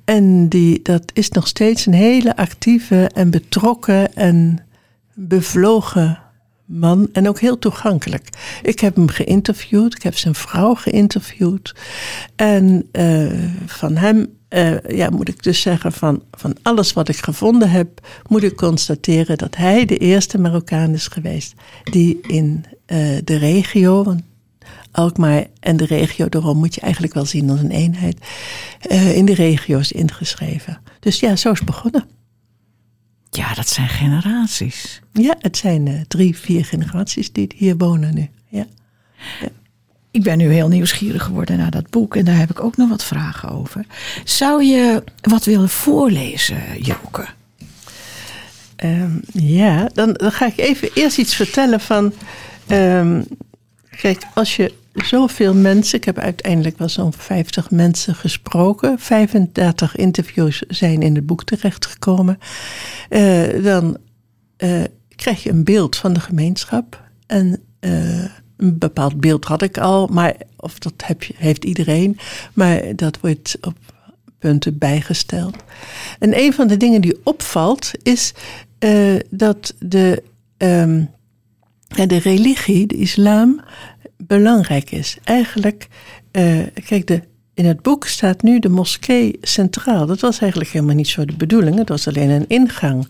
En 0.04 0.48
die, 0.48 0.82
dat 0.82 1.02
is 1.14 1.30
nog 1.30 1.46
steeds 1.46 1.86
een 1.86 1.94
hele 1.94 2.36
actieve 2.36 3.10
en 3.14 3.30
betrokken 3.30 4.14
en 4.14 4.58
bevlogen 5.14 6.18
man 6.66 7.08
en 7.12 7.28
ook 7.28 7.40
heel 7.40 7.58
toegankelijk. 7.58 8.28
Ik 8.62 8.80
heb 8.80 8.94
hem 8.94 9.08
geïnterviewd, 9.08 9.94
ik 9.94 10.02
heb 10.02 10.16
zijn 10.16 10.34
vrouw 10.34 10.74
geïnterviewd. 10.74 11.74
En 12.36 12.88
uh, 12.92 13.32
van 13.66 13.96
hem 13.96 14.26
uh, 14.48 14.80
ja, 14.88 15.10
moet 15.10 15.28
ik 15.28 15.42
dus 15.42 15.60
zeggen, 15.60 15.92
van, 15.92 16.22
van 16.30 16.56
alles 16.62 16.92
wat 16.92 17.08
ik 17.08 17.16
gevonden 17.16 17.70
heb, 17.70 18.06
moet 18.28 18.42
ik 18.42 18.56
constateren 18.56 19.38
dat 19.38 19.56
hij 19.56 19.84
de 19.84 19.96
eerste 19.96 20.38
Marokkaan 20.38 20.92
is 20.92 21.06
geweest 21.06 21.54
die 21.84 22.18
in 22.20 22.64
uh, 22.86 23.18
de 23.24 23.36
regio, 23.36 24.04
want 24.04 24.22
Alkmaar 24.92 25.46
en 25.60 25.76
de 25.76 25.86
regio, 25.86 26.28
daarom 26.28 26.58
moet 26.58 26.74
je 26.74 26.80
eigenlijk 26.80 27.14
wel 27.14 27.24
zien 27.24 27.50
als 27.50 27.60
een 27.60 27.70
eenheid, 27.70 28.18
in 29.14 29.24
de 29.24 29.34
regio 29.34 29.78
is 29.78 29.92
ingeschreven. 29.92 30.80
Dus 31.00 31.20
ja, 31.20 31.36
zo 31.36 31.50
is 31.50 31.58
het 31.58 31.66
begonnen. 31.66 32.04
Ja, 33.36 33.54
dat 33.54 33.68
zijn 33.68 33.88
generaties. 33.88 35.00
Ja, 35.12 35.34
het 35.38 35.56
zijn 35.56 35.86
uh, 35.86 36.00
drie, 36.08 36.36
vier 36.36 36.64
generaties 36.64 37.32
die 37.32 37.52
hier 37.56 37.76
wonen 37.76 38.14
nu. 38.14 38.28
Ja. 38.48 38.66
ja. 39.40 39.48
Ik 40.10 40.22
ben 40.22 40.38
nu 40.38 40.52
heel 40.52 40.68
nieuwsgierig 40.68 41.22
geworden 41.22 41.58
naar 41.58 41.70
dat 41.70 41.90
boek 41.90 42.16
en 42.16 42.24
daar 42.24 42.38
heb 42.38 42.50
ik 42.50 42.60
ook 42.60 42.76
nog 42.76 42.88
wat 42.88 43.04
vragen 43.04 43.48
over. 43.48 43.86
Zou 44.24 44.64
je 44.64 45.02
wat 45.20 45.44
willen 45.44 45.68
voorlezen, 45.68 46.62
Joke? 46.80 47.26
Um, 48.84 49.20
ja, 49.32 49.88
dan, 49.94 50.12
dan, 50.12 50.32
ga 50.32 50.46
ik 50.46 50.58
even 50.58 50.90
eerst 50.94 51.18
iets 51.18 51.34
vertellen 51.34 51.80
van. 51.80 52.12
Um, 52.68 53.26
kijk, 54.00 54.22
als 54.34 54.56
je 54.56 54.72
zoveel 55.04 55.54
mensen, 55.54 55.98
ik 55.98 56.04
heb 56.04 56.18
uiteindelijk 56.18 56.78
wel 56.78 56.88
zo'n 56.88 57.12
50 57.12 57.70
mensen 57.70 58.14
gesproken, 58.14 58.98
35 58.98 59.96
interviews 59.96 60.62
zijn 60.68 61.02
in 61.02 61.14
het 61.14 61.26
boek 61.26 61.44
terechtgekomen, 61.44 62.38
uh, 63.10 63.62
dan 63.62 63.96
uh, 64.58 64.82
krijg 65.16 65.42
je 65.42 65.50
een 65.50 65.64
beeld 65.64 65.96
van 65.96 66.12
de 66.12 66.20
gemeenschap. 66.20 67.04
En 67.26 67.62
uh, 67.80 68.24
een 68.56 68.78
bepaald 68.78 69.20
beeld 69.20 69.44
had 69.44 69.62
ik 69.62 69.78
al, 69.78 70.06
maar 70.06 70.34
of 70.56 70.78
dat 70.78 70.94
heb 71.04 71.22
je, 71.22 71.34
heeft 71.36 71.64
iedereen, 71.64 72.18
maar 72.52 72.96
dat 72.96 73.20
wordt 73.20 73.56
op 73.60 73.76
punten 74.38 74.78
bijgesteld. 74.78 75.56
En 76.18 76.38
een 76.38 76.52
van 76.52 76.66
de 76.66 76.76
dingen 76.76 77.00
die 77.00 77.20
opvalt 77.22 77.90
is 78.02 78.34
dat 79.30 79.74
de, 79.78 80.22
um, 80.58 81.10
de 81.88 82.18
religie, 82.18 82.86
de 82.86 82.96
islam, 82.96 83.60
belangrijk 84.26 84.90
is. 84.90 85.18
Eigenlijk, 85.24 85.88
uh, 86.32 86.66
kijk, 86.84 87.06
de, 87.06 87.22
in 87.54 87.64
het 87.64 87.82
boek 87.82 88.06
staat 88.06 88.42
nu 88.42 88.58
de 88.58 88.68
moskee 88.68 89.38
centraal. 89.40 90.06
Dat 90.06 90.20
was 90.20 90.38
eigenlijk 90.38 90.70
helemaal 90.70 90.94
niet 90.94 91.08
zo 91.08 91.24
de 91.24 91.36
bedoeling. 91.36 91.78
Het 91.78 91.88
was 91.88 92.08
alleen 92.08 92.30
een 92.30 92.48
ingang. 92.48 93.08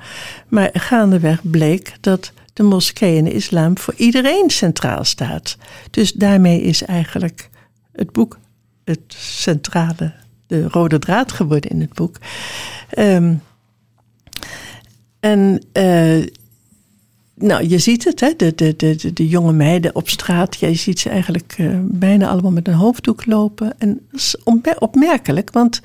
Maar 0.49 0.71
gaandeweg 0.73 1.51
bleek 1.51 1.97
dat 2.01 2.33
de 2.53 2.63
moskee 2.63 3.17
in 3.17 3.25
de 3.25 3.33
islam 3.33 3.79
voor 3.79 3.95
iedereen 3.97 4.51
centraal 4.51 5.05
staat. 5.05 5.57
Dus 5.91 6.13
daarmee 6.13 6.61
is 6.63 6.83
eigenlijk 6.83 7.51
het 7.93 8.13
boek 8.13 8.39
het 8.87 9.15
centrale, 9.17 10.13
de 10.47 10.69
rode 10.69 10.99
draad 10.99 11.33
geworden 11.33 11.71
in 11.71 11.81
het 11.81 11.93
boek. 11.93 12.17
Um, 12.99 13.43
en 15.21 15.65
uh, 15.73 16.27
nou, 17.39 17.69
je 17.69 17.79
ziet 17.79 18.05
het, 18.05 18.21
hè? 18.21 18.33
De, 18.37 18.53
de, 18.55 18.77
de, 18.77 19.13
de 19.13 19.29
jonge 19.29 19.53
meiden 19.53 19.95
op 19.95 20.09
straat. 20.09 20.57
je 20.57 20.75
ziet 20.75 21.01
ze 21.01 21.11
eigenlijk 21.11 21.55
uh, 21.59 21.77
bijna 21.83 22.29
allemaal 22.29 22.51
met 22.51 22.69
een 22.69 22.75
hoofddoek 22.75 23.27
lopen. 23.27 23.75
En 23.79 24.01
dat 24.11 24.21
is 24.21 24.37
opmerkelijk, 24.79 25.51
want 25.53 25.81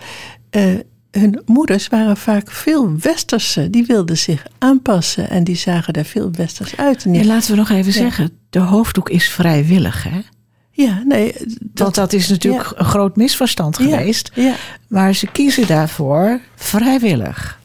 uh, 0.51 0.79
hun 1.11 1.41
moeders 1.45 1.87
waren 1.87 2.17
vaak 2.17 2.51
veel 2.51 2.97
westerse. 2.99 3.69
Die 3.69 3.85
wilden 3.85 4.17
zich 4.17 4.45
aanpassen 4.57 5.29
en 5.29 5.43
die 5.43 5.55
zagen 5.55 5.93
daar 5.93 6.05
veel 6.05 6.31
westers 6.31 6.77
uit. 6.77 7.05
En 7.05 7.25
laten 7.25 7.51
we 7.51 7.57
nog 7.57 7.69
even 7.69 7.93
zeggen, 7.93 8.31
de 8.49 8.59
hoofddoek 8.59 9.09
is 9.09 9.29
vrijwillig, 9.29 10.03
hè? 10.03 10.21
Ja, 10.71 11.03
nee. 11.07 11.33
Dat, 11.59 11.83
Want 11.83 11.95
dat 11.95 12.13
is 12.13 12.27
natuurlijk 12.29 12.63
ja. 12.63 12.79
een 12.79 12.85
groot 12.85 13.15
misverstand 13.15 13.75
geweest. 13.75 14.31
Ja, 14.33 14.55
Maar 14.87 15.15
ze 15.15 15.27
kiezen 15.27 15.67
daarvoor 15.67 16.39
vrijwillig. 16.55 17.59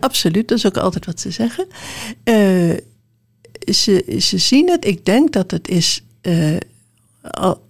Absoluut, 0.00 0.48
dat 0.48 0.58
is 0.58 0.66
ook 0.66 0.76
altijd 0.76 1.06
wat 1.06 1.20
ze 1.20 1.30
zeggen. 1.30 1.66
Uh, 2.24 2.76
ze, 3.72 4.16
ze 4.18 4.38
zien 4.38 4.70
het, 4.70 4.84
ik 4.84 5.04
denk 5.04 5.32
dat 5.32 5.50
het 5.50 5.68
is 5.68 6.04
uh, 6.22 6.56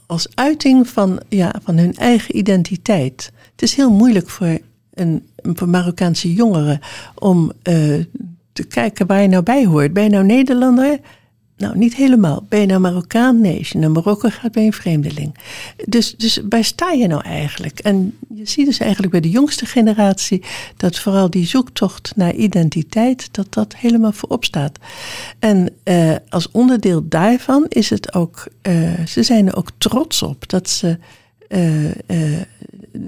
als 0.06 0.26
uiting 0.34 0.88
van, 0.88 1.20
ja, 1.28 1.54
van 1.62 1.78
hun 1.78 1.94
eigen 1.94 2.36
identiteit. 2.36 3.32
Het 3.50 3.62
is 3.62 3.74
heel 3.74 3.90
moeilijk 3.90 4.30
voor 4.30 4.58
een, 4.94 5.28
Marokkaanse 5.66 6.32
jongeren 6.32 6.80
om 7.14 7.52
uh, 7.62 8.04
te 8.52 8.64
kijken 8.64 9.06
waar 9.06 9.22
je 9.22 9.28
nou 9.28 9.42
bij 9.42 9.66
hoort. 9.66 9.92
Ben 9.92 10.02
je 10.02 10.08
nou 10.08 10.24
Nederlander? 10.24 11.00
Nou, 11.56 11.78
niet 11.78 11.94
helemaal. 11.94 12.44
Ben 12.48 12.60
je 12.60 12.66
nou 12.66 12.80
Marokkaan? 12.80 13.40
Nee, 13.40 13.58
als 13.58 13.68
je 13.68 13.78
naar 13.78 13.90
Marokko 13.90 14.28
gaat, 14.28 14.52
ben 14.52 14.62
je 14.62 14.68
een 14.68 14.74
vreemdeling. 14.74 15.34
Dus, 15.84 16.14
dus 16.16 16.40
waar 16.48 16.64
sta 16.64 16.90
je 16.90 17.06
nou 17.06 17.22
eigenlijk? 17.22 17.78
En 17.78 18.18
je 18.34 18.46
ziet 18.46 18.66
dus 18.66 18.78
eigenlijk 18.78 19.12
bij 19.12 19.20
de 19.20 19.30
jongste 19.30 19.66
generatie 19.66 20.42
dat 20.76 20.98
vooral 20.98 21.30
die 21.30 21.46
zoektocht 21.46 22.12
naar 22.16 22.34
identiteit, 22.34 23.28
dat 23.34 23.46
dat 23.54 23.76
helemaal 23.76 24.12
voorop 24.12 24.44
staat. 24.44 24.78
En 25.38 25.68
eh, 25.82 26.14
als 26.28 26.50
onderdeel 26.50 27.08
daarvan 27.08 27.66
is 27.68 27.90
het 27.90 28.14
ook, 28.14 28.46
eh, 28.62 29.06
ze 29.06 29.22
zijn 29.22 29.46
er 29.46 29.56
ook 29.56 29.70
trots 29.78 30.22
op 30.22 30.48
dat 30.48 30.68
ze 30.68 30.98
eh, 31.48 31.60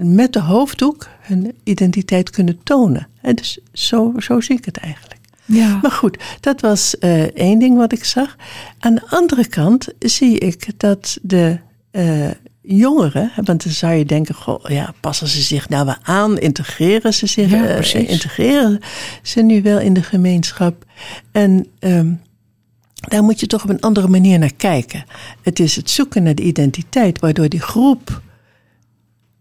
met 0.01 0.33
de 0.33 0.41
hoofddoek 0.41 1.07
hun 1.19 1.53
identiteit 1.63 2.29
kunnen 2.29 2.59
tonen. 2.63 3.07
En 3.21 3.35
dus 3.35 3.59
zo, 3.73 4.13
zo 4.17 4.41
zie 4.41 4.57
ik 4.57 4.65
het 4.65 4.77
eigenlijk. 4.77 5.18
Ja. 5.49 5.79
Maar 5.81 5.91
goed, 5.91 6.17
dat 6.39 6.61
was 6.61 6.97
eh, 6.97 7.21
één 7.21 7.59
ding 7.59 7.77
wat 7.77 7.91
ik 7.91 8.03
zag. 8.03 8.35
Aan 8.79 8.95
de 8.95 9.07
andere 9.09 9.47
kant 9.47 9.87
zie 9.99 10.39
ik 10.39 10.79
dat 10.79 11.17
de 11.21 11.59
eh, 11.91 12.29
jongeren, 12.61 13.31
want 13.35 13.63
dan 13.63 13.71
zou 13.71 13.93
je 13.93 14.05
denken, 14.05 14.35
goh, 14.35 14.69
ja, 14.69 14.93
passen 14.99 15.27
ze 15.27 15.41
zich 15.41 15.69
nou 15.69 15.85
wel 15.85 15.97
aan, 16.01 16.39
integreren 16.39 17.13
ze 17.13 17.25
zich, 17.25 17.49
Ja, 17.49 17.65
eh, 17.65 18.09
integreren 18.09 18.79
ze 19.21 19.41
nu 19.41 19.61
wel 19.61 19.79
in 19.79 19.93
de 19.93 20.03
gemeenschap. 20.03 20.85
En 21.31 21.67
ehm, 21.79 22.13
daar 22.93 23.23
moet 23.23 23.39
je 23.39 23.47
toch 23.47 23.63
op 23.63 23.69
een 23.69 23.81
andere 23.81 24.07
manier 24.07 24.39
naar 24.39 24.53
kijken. 24.53 25.03
Het 25.41 25.59
is 25.59 25.75
het 25.75 25.89
zoeken 25.89 26.23
naar 26.23 26.35
de 26.35 26.43
identiteit, 26.43 27.19
waardoor 27.19 27.49
die 27.49 27.61
groep 27.61 28.21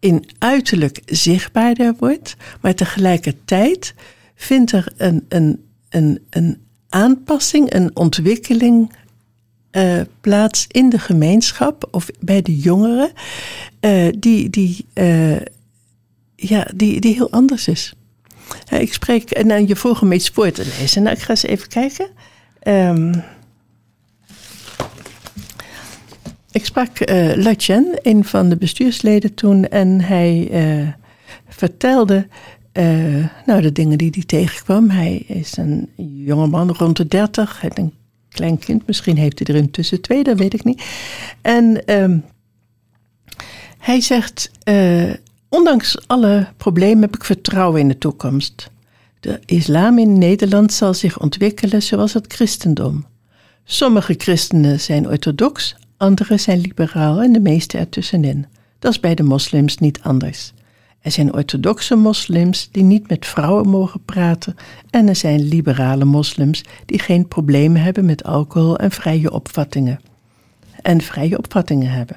in 0.01 0.29
uiterlijk 0.39 1.01
zichtbaarder 1.07 1.95
wordt, 1.99 2.37
maar 2.61 2.75
tegelijkertijd 2.75 3.95
vindt 4.35 4.73
er 4.73 4.93
een, 4.97 5.25
een, 5.29 5.68
een, 5.89 6.27
een 6.31 6.67
aanpassing, 6.89 7.75
een 7.75 7.97
ontwikkeling 7.97 8.93
eh, 9.71 10.01
plaats 10.21 10.67
in 10.69 10.89
de 10.89 10.99
gemeenschap 10.99 11.89
of 11.91 12.07
bij 12.21 12.43
de 12.43 12.57
jongeren, 12.57 13.13
eh, 13.81 14.09
die, 14.19 14.51
die, 14.51 14.87
eh, 14.93 15.41
ja, 16.37 16.71
die, 16.75 17.01
die 17.01 17.15
heel 17.15 17.31
anders 17.31 17.69
is. 17.69 17.93
Ik 18.71 18.93
spreek, 18.93 19.31
en 19.31 19.47
nou, 19.47 19.67
je 19.67 19.77
om 20.01 20.13
iets 20.13 20.29
voor 20.29 20.51
te 20.51 20.75
lezen. 20.79 21.03
Nou, 21.03 21.17
ik 21.17 21.23
ga 21.23 21.31
eens 21.31 21.43
even 21.43 21.69
kijken. 21.69 22.09
Ehm, 22.61 23.15
ik 26.51 26.65
sprak 26.65 27.11
Latjen, 27.37 27.99
een 28.03 28.25
van 28.25 28.49
de 28.49 28.57
bestuursleden 28.57 29.35
toen, 29.35 29.69
en 29.69 30.01
hij 30.01 30.51
vertelde 31.49 32.27
eh, 32.79 33.25
nou, 33.47 33.61
de 33.61 33.73
dingen 33.73 33.99
die 33.99 34.11
hij 34.11 34.23
tegenkwam. 34.23 34.91
Hij 34.91 35.17
is 35.17 35.57
een 35.57 35.89
jongeman 35.97 36.73
rond 36.73 36.97
de 36.97 37.07
dertig, 37.07 37.61
heeft 37.61 37.79
een 37.79 37.93
klein 38.29 38.59
kind, 38.59 38.87
misschien 38.87 39.17
heeft 39.17 39.39
hij 39.39 39.55
er 39.55 39.63
intussen 39.63 40.01
twee, 40.01 40.23
dat 40.23 40.39
weet 40.39 40.55
ik 40.55 40.65
niet. 40.65 40.83
En 41.41 41.85
ehm, 41.85 42.19
hij 43.79 44.01
zegt, 44.01 44.51
eh, 44.63 45.13
ondanks 45.49 46.07
alle 46.09 46.49
problemen 46.57 47.03
heb 47.03 47.15
ik 47.15 47.25
vertrouwen 47.25 47.81
in 47.81 47.89
de 47.89 47.99
toekomst. 47.99 48.71
De 49.21 49.41
islam 49.45 49.99
in 49.99 50.19
Nederland 50.19 50.73
zal 50.73 50.95
zich 50.95 51.21
ontwikkelen 51.21 51.83
zoals 51.83 52.13
het 52.13 52.33
christendom. 52.33 53.07
Sommige 53.65 54.15
christenen 54.17 54.81
zijn 54.81 55.09
orthodox, 55.09 55.77
andere 55.97 56.37
zijn 56.37 56.61
liberaal 56.61 57.23
en 57.23 57.33
de 57.33 57.41
meeste 57.41 57.79
ertussenin. 57.79 58.47
Dat 58.79 58.93
is 58.93 59.01
bij 59.01 59.15
de 59.15 59.23
moslims 59.23 59.79
niet 59.79 60.01
anders. 60.03 60.53
Er 61.09 61.15
zijn 61.15 61.35
orthodoxe 61.35 61.97
moslims 61.97 62.69
die 62.73 62.83
niet 62.83 63.09
met 63.09 63.27
vrouwen 63.27 63.69
mogen 63.69 64.05
praten 64.05 64.55
en 64.91 65.09
er 65.09 65.17
zijn 65.17 65.41
liberale 65.41 66.05
moslims 66.05 66.65
die 66.87 66.99
geen 66.99 67.29
problemen 67.29 67.83
hebben 67.83 68.05
met 68.05 68.25
alcohol 68.25 68.79
en 68.79 68.91
vrije 68.91 69.31
opvattingen. 69.31 70.01
En 70.83 71.01
vrije 71.01 71.39
opvattingen 71.39 71.91
hebben. 71.91 72.17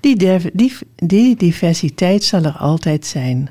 Die, 0.00 0.16
die, 0.52 0.72
die 0.96 1.36
diversiteit 1.36 2.24
zal 2.24 2.42
er 2.42 2.56
altijd 2.56 3.06
zijn. 3.06 3.50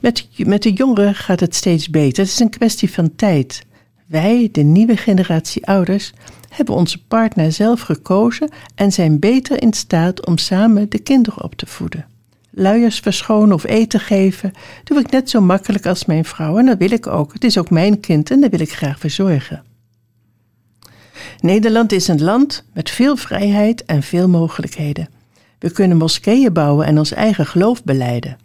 Met, 0.00 0.28
met 0.36 0.62
de 0.62 0.72
jongeren 0.72 1.14
gaat 1.14 1.40
het 1.40 1.54
steeds 1.54 1.90
beter. 1.90 2.22
Het 2.22 2.32
is 2.32 2.40
een 2.40 2.50
kwestie 2.50 2.90
van 2.90 3.14
tijd. 3.16 3.66
Wij, 4.06 4.48
de 4.52 4.62
nieuwe 4.62 4.96
generatie 4.96 5.66
ouders, 5.66 6.12
hebben 6.48 6.74
onze 6.74 7.04
partner 7.04 7.52
zelf 7.52 7.80
gekozen 7.80 8.50
en 8.74 8.92
zijn 8.92 9.18
beter 9.18 9.62
in 9.62 9.72
staat 9.72 10.26
om 10.26 10.38
samen 10.38 10.90
de 10.90 10.98
kinderen 10.98 11.44
op 11.44 11.54
te 11.54 11.66
voeden. 11.66 12.09
Luiers 12.60 12.98
verschonen 12.98 13.54
of 13.54 13.64
eten 13.64 14.00
geven 14.00 14.52
doe 14.84 14.98
ik 14.98 15.10
net 15.10 15.30
zo 15.30 15.40
makkelijk 15.40 15.86
als 15.86 16.04
mijn 16.04 16.24
vrouw 16.24 16.58
en 16.58 16.66
dat 16.66 16.78
wil 16.78 16.90
ik 16.90 17.06
ook. 17.06 17.32
Het 17.32 17.44
is 17.44 17.58
ook 17.58 17.70
mijn 17.70 18.00
kind 18.00 18.30
en 18.30 18.40
daar 18.40 18.50
wil 18.50 18.60
ik 18.60 18.72
graag 18.72 18.98
voor 18.98 19.10
zorgen. 19.10 19.62
Nederland 21.40 21.92
is 21.92 22.08
een 22.08 22.22
land 22.22 22.64
met 22.72 22.90
veel 22.90 23.16
vrijheid 23.16 23.84
en 23.84 24.02
veel 24.02 24.28
mogelijkheden. 24.28 25.08
We 25.58 25.70
kunnen 25.70 25.96
moskeeën 25.96 26.52
bouwen 26.52 26.86
en 26.86 26.98
ons 26.98 27.12
eigen 27.12 27.46
geloof 27.46 27.84
beleiden. 27.84 28.36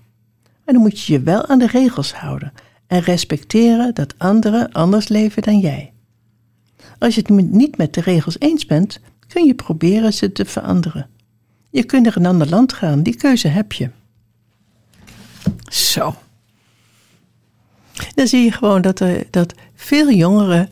Maar 0.66 0.74
dan 0.74 0.84
moet 0.84 1.02
je 1.02 1.14
je 1.14 1.22
wel 1.22 1.46
aan 1.46 1.60
de 1.60 1.68
regels 1.68 2.14
houden 2.14 2.54
en 2.88 3.02
respecteren 3.02 3.94
dat 3.94 4.14
anderen 4.18 4.72
anders 4.72 5.08
leven 5.08 5.42
dan 5.42 5.60
jij. 5.60 5.92
Als 7.00 7.16
je 7.16 7.22
het 7.22 7.52
niet 7.52 7.78
met 7.78 7.94
de 7.94 8.02
regels 8.02 8.40
eens 8.40 8.66
bent, 8.66 9.00
kun 9.28 9.46
je 9.46 9.54
proberen 9.54 10.14
ze 10.14 10.32
te 10.32 10.46
veranderen. 10.46 11.08
Je 11.70 11.84
kunt 11.84 12.04
naar 12.04 12.16
een 12.16 12.26
ander 12.26 12.50
land 12.50 12.74
gaan, 12.74 13.04
die 13.04 13.16
keuze 13.16 13.48
heb 13.48 13.72
je. 13.72 13.90
Zo. 15.72 16.16
Dan 18.16 18.28
zie 18.28 18.44
je 18.44 18.52
gewoon 18.52 18.82
dat, 18.82 19.00
er, 19.00 19.24
dat 19.30 19.54
veel 19.76 20.12
jongeren 20.12 20.70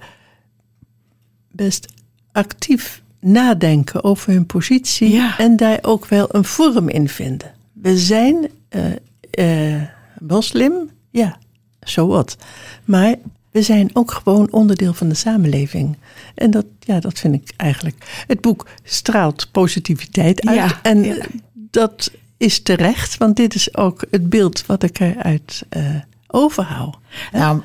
best 1.51 1.87
actief 2.31 3.01
nadenken 3.19 4.03
over 4.03 4.33
hun 4.33 4.45
positie 4.45 5.11
Ja. 5.11 5.37
en 5.37 5.55
daar 5.55 5.79
ook 5.81 6.05
wel 6.05 6.35
een 6.35 6.45
vorm 6.45 6.89
in 6.89 7.09
vinden. 7.09 7.51
We 7.73 7.97
zijn 7.97 8.49
eh, 8.69 9.75
eh, 9.75 9.81
moslim, 10.19 10.89
ja, 11.09 11.37
zo 11.83 12.07
wat. 12.07 12.37
Maar 12.85 13.15
we 13.51 13.61
zijn 13.61 13.89
ook 13.93 14.11
gewoon 14.11 14.51
onderdeel 14.51 14.93
van 14.93 15.09
de 15.09 15.15
samenleving. 15.15 15.97
En 16.35 16.51
dat, 16.51 16.65
ja, 16.79 16.99
dat 16.99 17.19
vind 17.19 17.33
ik 17.33 17.53
eigenlijk. 17.57 18.23
Het 18.27 18.41
boek 18.41 18.67
straalt 18.83 19.51
positiviteit 19.51 20.45
uit. 20.45 20.57
Ja, 20.57 20.79
en 20.81 21.03
ja. 21.03 21.25
dat 21.53 22.11
is 22.43 22.61
terecht, 22.61 23.17
want 23.17 23.35
dit 23.35 23.55
is 23.55 23.75
ook 23.75 24.05
het 24.11 24.29
beeld 24.29 24.65
wat 24.65 24.83
ik 24.83 24.99
eruit 24.99 25.63
eh 25.69 25.95
overhoud. 26.33 26.97
Nou, 27.31 27.61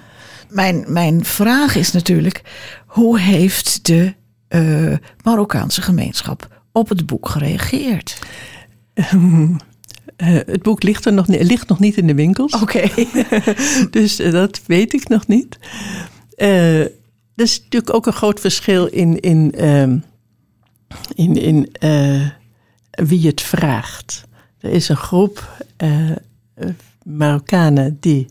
mijn, 0.48 0.84
mijn 0.86 1.24
vraag 1.24 1.74
is 1.74 1.92
natuurlijk: 1.92 2.42
hoe 2.86 3.18
heeft 3.18 3.86
de 3.86 4.14
eh, 4.48 4.96
Marokkaanse 5.22 5.82
gemeenschap 5.82 6.62
op 6.72 6.88
het 6.88 7.06
boek 7.06 7.28
gereageerd? 7.28 8.18
Eh, 8.94 10.34
het 10.46 10.62
boek 10.62 10.82
ligt, 10.82 11.04
er 11.04 11.12
nog, 11.12 11.26
ligt 11.26 11.68
nog 11.68 11.78
niet 11.78 11.96
in 11.96 12.06
de 12.06 12.14
winkels. 12.14 12.52
Oké. 12.52 12.88
Dus 13.90 14.16
dat 14.16 14.60
weet 14.66 14.92
ik 14.92 15.08
nog 15.08 15.26
niet. 15.26 15.58
Er 16.36 16.92
is 17.34 17.60
natuurlijk 17.62 17.94
ook 17.94 18.06
een 18.06 18.12
groot 18.12 18.40
verschil 18.40 18.86
in, 18.86 19.20
in, 19.20 19.52
ehm, 19.52 19.98
in, 21.14 21.36
in 21.36 21.72
wie 22.90 23.26
het 23.26 23.40
vraagt. 23.40 24.27
Er 24.68 24.74
is 24.74 24.88
een 24.88 24.96
groep 24.96 25.64
eh, 25.76 26.11
Marokkanen 27.02 27.96
die 28.00 28.26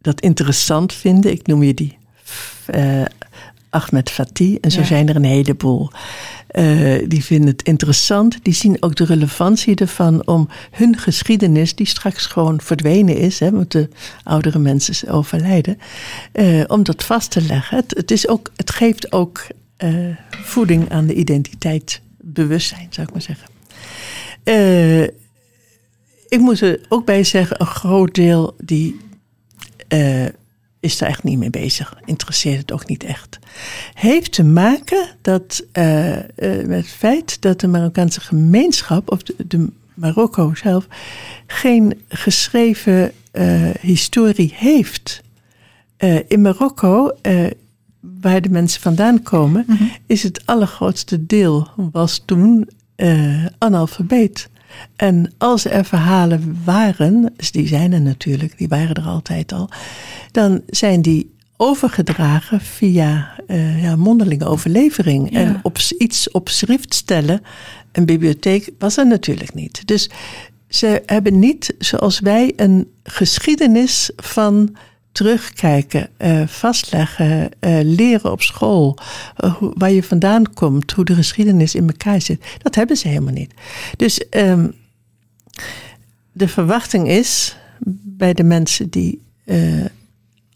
dat 0.00 0.20
interessant 0.20 0.92
vinden. 0.92 1.32
Ik 1.32 1.46
noem 1.46 1.62
je 1.62 1.74
die 1.74 1.98
eh, 2.66 3.02
Ahmed 3.70 4.10
Fatih. 4.10 4.58
En 4.60 4.70
zo 4.70 4.80
Ja. 4.80 4.86
zijn 4.86 5.08
er 5.08 5.16
een 5.16 5.24
heleboel. 5.24 5.90
Eh, 6.46 7.08
die 7.08 7.24
vinden 7.24 7.48
het 7.50 7.62
interessant. 7.62 8.38
Die 8.42 8.54
zien 8.54 8.82
ook 8.82 8.94
de 8.96 9.04
relevantie 9.04 9.74
ervan 9.74 10.26
om 10.26 10.48
hun 10.70 10.98
geschiedenis, 10.98 11.74
die 11.74 11.86
straks 11.86 12.26
gewoon 12.26 12.60
verdwenen 12.60 13.16
is, 13.16 13.40
hè, 13.40 13.50
want 13.50 13.72
de 13.72 13.88
oudere 14.22 14.58
mensen 14.58 15.08
overlijden, 15.10 15.78
om 16.66 16.82
dat 16.82 17.04
vast 17.04 17.30
te 17.30 17.42
leggen. 17.42 17.76
Het, 17.76 17.94
het, 17.96 18.10
is 18.10 18.28
ook, 18.28 18.52
het 18.56 18.70
geeft 18.70 19.12
ook 19.12 19.46
voeding 20.30 20.90
aan 20.90 21.06
de 21.06 21.14
identiteit, 21.14 22.00
bewustzijn, 22.20 22.86
zou 22.90 23.06
ik 23.06 23.12
maar 23.12 23.22
zeggen. 23.22 23.48
Ik 26.28 26.40
moet 26.40 26.60
er 26.60 26.80
ook 26.88 27.04
bij 27.04 27.24
zeggen, 27.24 27.60
een 27.60 27.66
groot 27.66 28.14
deel 28.14 28.54
die 28.58 29.00
eh, 29.88 30.26
is 30.80 30.98
daar 30.98 31.08
echt 31.08 31.22
niet 31.22 31.38
mee 31.38 31.50
bezig. 31.50 31.94
Interesseert 32.04 32.58
het 32.58 32.72
ook 32.72 32.86
niet 32.86 33.04
echt. 33.04 33.38
Heeft 33.94 34.32
te 34.32 34.44
maken 34.44 35.08
dat, 35.22 35.64
eh, 35.72 36.16
eh, 36.16 36.24
met 36.66 36.78
het 36.78 36.88
feit 36.88 37.40
dat 37.40 37.60
de 37.60 37.66
Marokkaanse 37.66 38.20
gemeenschap, 38.20 39.10
of 39.10 39.22
de, 39.22 39.34
de 39.46 39.68
Marokko 39.94 40.54
zelf, 40.54 40.86
geen 41.46 42.00
geschreven 42.08 43.12
historie 43.80 44.52
heeft. 44.54 45.22
In 46.26 46.40
Marokko, 46.40 47.10
waar 48.00 48.40
de 48.40 48.48
mensen 48.48 48.80
vandaan 48.80 49.22
komen, 49.22 49.66
is 50.06 50.22
het 50.22 50.46
allergrootste 50.46 51.26
deel 51.26 51.68
was 51.76 52.22
toen 52.24 52.68
eh, 52.96 53.46
analfabeet. 53.58 54.48
En 54.96 55.32
als 55.38 55.64
er 55.64 55.84
verhalen 55.84 56.60
waren, 56.64 57.32
dus 57.36 57.52
die 57.52 57.66
zijn 57.66 57.92
er 57.92 58.00
natuurlijk, 58.00 58.58
die 58.58 58.68
waren 58.68 58.94
er 58.94 59.06
altijd 59.06 59.52
al, 59.52 59.70
dan 60.30 60.62
zijn 60.66 61.02
die 61.02 61.34
overgedragen 61.56 62.60
via 62.60 63.30
uh, 63.48 63.82
ja, 63.82 63.96
mondelinge 63.96 64.44
overlevering. 64.44 65.32
Ja. 65.32 65.38
En 65.38 65.60
op 65.62 65.78
iets 65.98 66.30
op 66.30 66.48
schrift 66.48 66.94
stellen, 66.94 67.40
een 67.92 68.06
bibliotheek 68.06 68.70
was 68.78 68.96
er 68.96 69.06
natuurlijk 69.06 69.54
niet. 69.54 69.86
Dus 69.86 70.10
ze 70.68 71.02
hebben 71.06 71.38
niet, 71.38 71.74
zoals 71.78 72.20
wij, 72.20 72.52
een 72.56 72.88
geschiedenis 73.02 74.10
van 74.16 74.76
terugkijken, 75.16 76.08
uh, 76.18 76.46
vastleggen, 76.46 77.50
uh, 77.60 77.78
leren 77.82 78.32
op 78.32 78.42
school, 78.42 78.98
hoe, 79.58 79.72
waar 79.74 79.90
je 79.90 80.02
vandaan 80.02 80.52
komt, 80.54 80.92
hoe 80.92 81.04
de 81.04 81.14
geschiedenis 81.14 81.74
in 81.74 81.86
elkaar 81.86 82.20
zit. 82.20 82.44
Dat 82.62 82.74
hebben 82.74 82.96
ze 82.96 83.08
helemaal 83.08 83.32
niet. 83.32 83.54
Dus 83.96 84.24
um, 84.30 84.74
de 86.32 86.48
verwachting 86.48 87.08
is 87.08 87.56
bij 88.02 88.34
de 88.34 88.44
mensen 88.44 88.90
die 88.90 89.22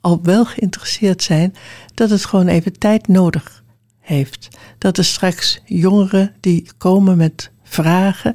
al 0.00 0.20
wel 0.22 0.44
geïnteresseerd 0.44 1.22
zijn, 1.22 1.54
dat 1.94 2.10
het 2.10 2.24
gewoon 2.24 2.48
even 2.48 2.78
tijd 2.78 3.08
nodig 3.08 3.62
heeft. 4.00 4.48
Dat 4.78 4.98
er 4.98 5.04
straks 5.04 5.60
jongeren 5.64 6.34
die 6.40 6.68
komen 6.78 7.16
met 7.16 7.50
vragen, 7.70 8.34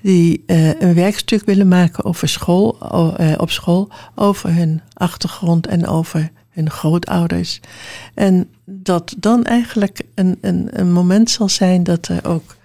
die 0.00 0.42
uh, 0.46 0.80
een 0.80 0.94
werkstuk 0.94 1.44
willen 1.44 1.68
maken 1.68 2.04
over 2.04 2.28
school, 2.28 2.78
uh, 3.20 3.32
op 3.36 3.50
school, 3.50 3.88
over 4.14 4.54
hun 4.54 4.80
achtergrond 4.92 5.66
en 5.66 5.86
over 5.86 6.30
hun 6.50 6.70
grootouders. 6.70 7.60
En 8.14 8.48
dat 8.64 9.14
dan 9.18 9.44
eigenlijk 9.44 10.00
een, 10.14 10.38
een, 10.40 10.68
een 10.70 10.92
moment 10.92 11.30
zal 11.30 11.48
zijn 11.48 11.82
dat 11.82 12.08
er 12.08 12.24
ook 12.24 12.56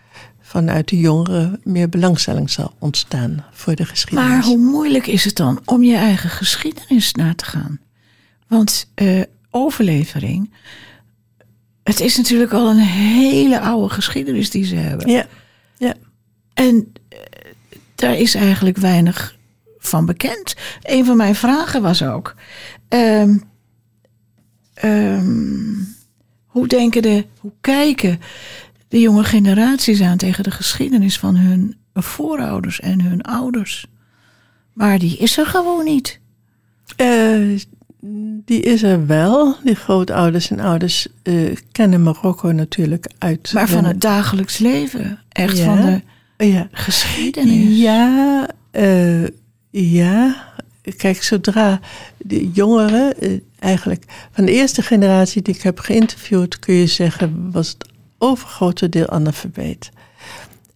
vanuit 0.42 0.88
de 0.90 1.00
jongeren 1.00 1.60
meer 1.64 1.90
belangstelling 1.90 2.50
zal 2.50 2.74
ontstaan 2.80 3.46
voor 3.52 3.76
de 3.76 3.86
geschiedenis. 3.86 4.32
Maar 4.32 4.44
hoe 4.44 4.58
moeilijk 4.58 5.08
is 5.08 5.24
het 5.24 5.36
dan 5.36 5.62
om 5.66 5.84
je 5.84 5.96
eigen 5.96 6.30
geschiedenis 6.30 7.14
na 7.14 7.34
te 7.36 7.46
gaan? 7.46 7.80
Want 8.48 8.92
uh, 8.96 9.22
overlevering, 9.50 10.54
het 11.84 12.00
is 12.00 12.18
natuurlijk 12.18 12.54
al 12.54 12.70
een 12.70 12.78
hele 12.78 13.60
oude 13.60 13.94
geschiedenis 13.94 14.50
die 14.50 14.66
ze 14.66 14.76
hebben. 14.76 15.10
Ja, 15.10 15.18
ja. 15.18 15.26
En 16.54 16.76
uh, 16.76 17.20
daar 17.96 18.18
is 18.18 18.36
eigenlijk 18.36 18.78
weinig 18.78 19.38
van 19.78 20.06
bekend. 20.06 20.56
Een 20.82 21.06
van 21.06 21.18
mijn 21.18 21.36
vragen 21.36 21.82
was 21.82 22.04
ook: 22.04 22.36
um, 22.90 23.44
um, 24.84 25.96
hoe 26.46 26.68
denken 26.68 27.02
de, 27.02 27.26
hoe 27.40 27.54
kijken 27.62 28.20
de 28.88 29.00
jonge 29.00 29.24
generaties 29.24 30.02
aan 30.02 30.18
tegen 30.18 30.44
de 30.44 30.52
geschiedenis 30.52 31.20
van 31.20 31.36
hun 31.36 31.76
voorouders 31.94 32.80
en 32.80 33.02
hun 33.02 33.22
ouders? 33.22 33.86
Maar 34.74 35.00
die 35.00 35.18
is 35.18 35.38
er 35.38 35.46
gewoon 35.46 35.84
niet. 35.84 36.20
Uh, 36.98 37.60
die 38.46 38.62
is 38.62 38.84
er 38.84 39.08
wel. 39.08 39.56
Die 39.64 39.76
grootouders 39.76 40.52
en 40.52 40.60
ouders 40.60 41.08
uh, 41.24 41.56
kennen 41.72 42.04
Marokko 42.04 42.52
natuurlijk 42.52 43.12
uit. 43.18 43.54
Maar 43.54 43.70
van 43.70 43.86
het 43.86 44.02
dagelijks 44.02 44.58
leven. 44.58 45.20
Echt 45.30 45.58
ja. 45.58 45.64
van 45.64 45.86
de 45.86 46.02
ja. 46.46 46.68
geschiedenis. 46.72 47.80
Ja, 47.80 48.48
uh, 48.72 49.28
ja. 49.70 50.50
Kijk, 50.98 51.24
zodra 51.24 51.80
de 52.18 52.52
jongeren, 52.52 53.14
uh, 53.20 53.40
eigenlijk 53.60 54.04
van 54.32 54.46
de 54.46 54.52
eerste 54.52 54.82
generatie 54.82 55.42
die 55.42 55.56
ik 55.56 55.62
heb 55.62 55.80
geïnterviewd, 55.80 56.60
kun 56.60 56.74
je 56.74 56.88
zeggen, 56.88 57.52
was 57.52 57.68
het 57.68 57.90
overgrote 58.18 58.90
deel 58.90 59.10
analfabeet. 59.10 59.90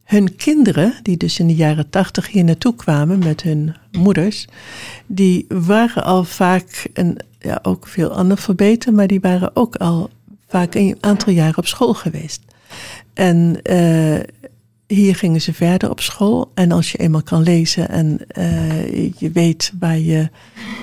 Hun 0.04 0.36
kinderen, 0.36 0.94
die 1.02 1.18
dus 1.18 1.40
in 1.40 1.48
de 1.48 1.56
jaren 1.56 1.90
tachtig 1.90 2.28
hier 2.28 2.44
naartoe 2.44 2.76
kwamen 2.76 3.20
met 3.20 3.42
hun 3.42 3.76
moeders, 3.92 4.48
die 5.06 5.46
waren 5.48 6.04
al 6.04 6.24
vaak, 6.24 6.90
een, 6.94 7.20
ja, 7.40 7.60
ook 7.62 7.88
veel 7.88 8.16
analfabeten, 8.16 8.96
maar 8.96 9.08
die 9.08 9.20
waren 9.20 9.56
ook 9.56 9.76
al 9.76 10.10
vaak 10.48 10.76
een 10.76 10.98
aantal 11.00 11.34
jaren 11.34 11.58
op 11.58 11.68
school 11.68 11.94
geweest. 11.94 12.42
En 13.14 13.60
uh, 13.64 14.20
hier 14.96 15.16
gingen 15.16 15.42
ze 15.42 15.54
verder 15.54 15.90
op 15.90 16.02
school. 16.02 16.52
En 16.54 16.72
als 16.72 16.92
je 16.92 16.98
eenmaal 16.98 17.24
kan 17.24 17.44
lezen 17.44 17.90
en 17.90 18.20
uh, 18.38 19.12
je 19.12 19.32
weet 19.32 19.72
waar 19.80 19.98
je 19.98 20.30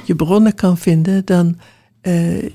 je 0.05 0.15
bronnen 0.15 0.55
kan 0.55 0.79
vinden, 0.79 1.25
dan 1.25 1.59
uh, 2.03 2.51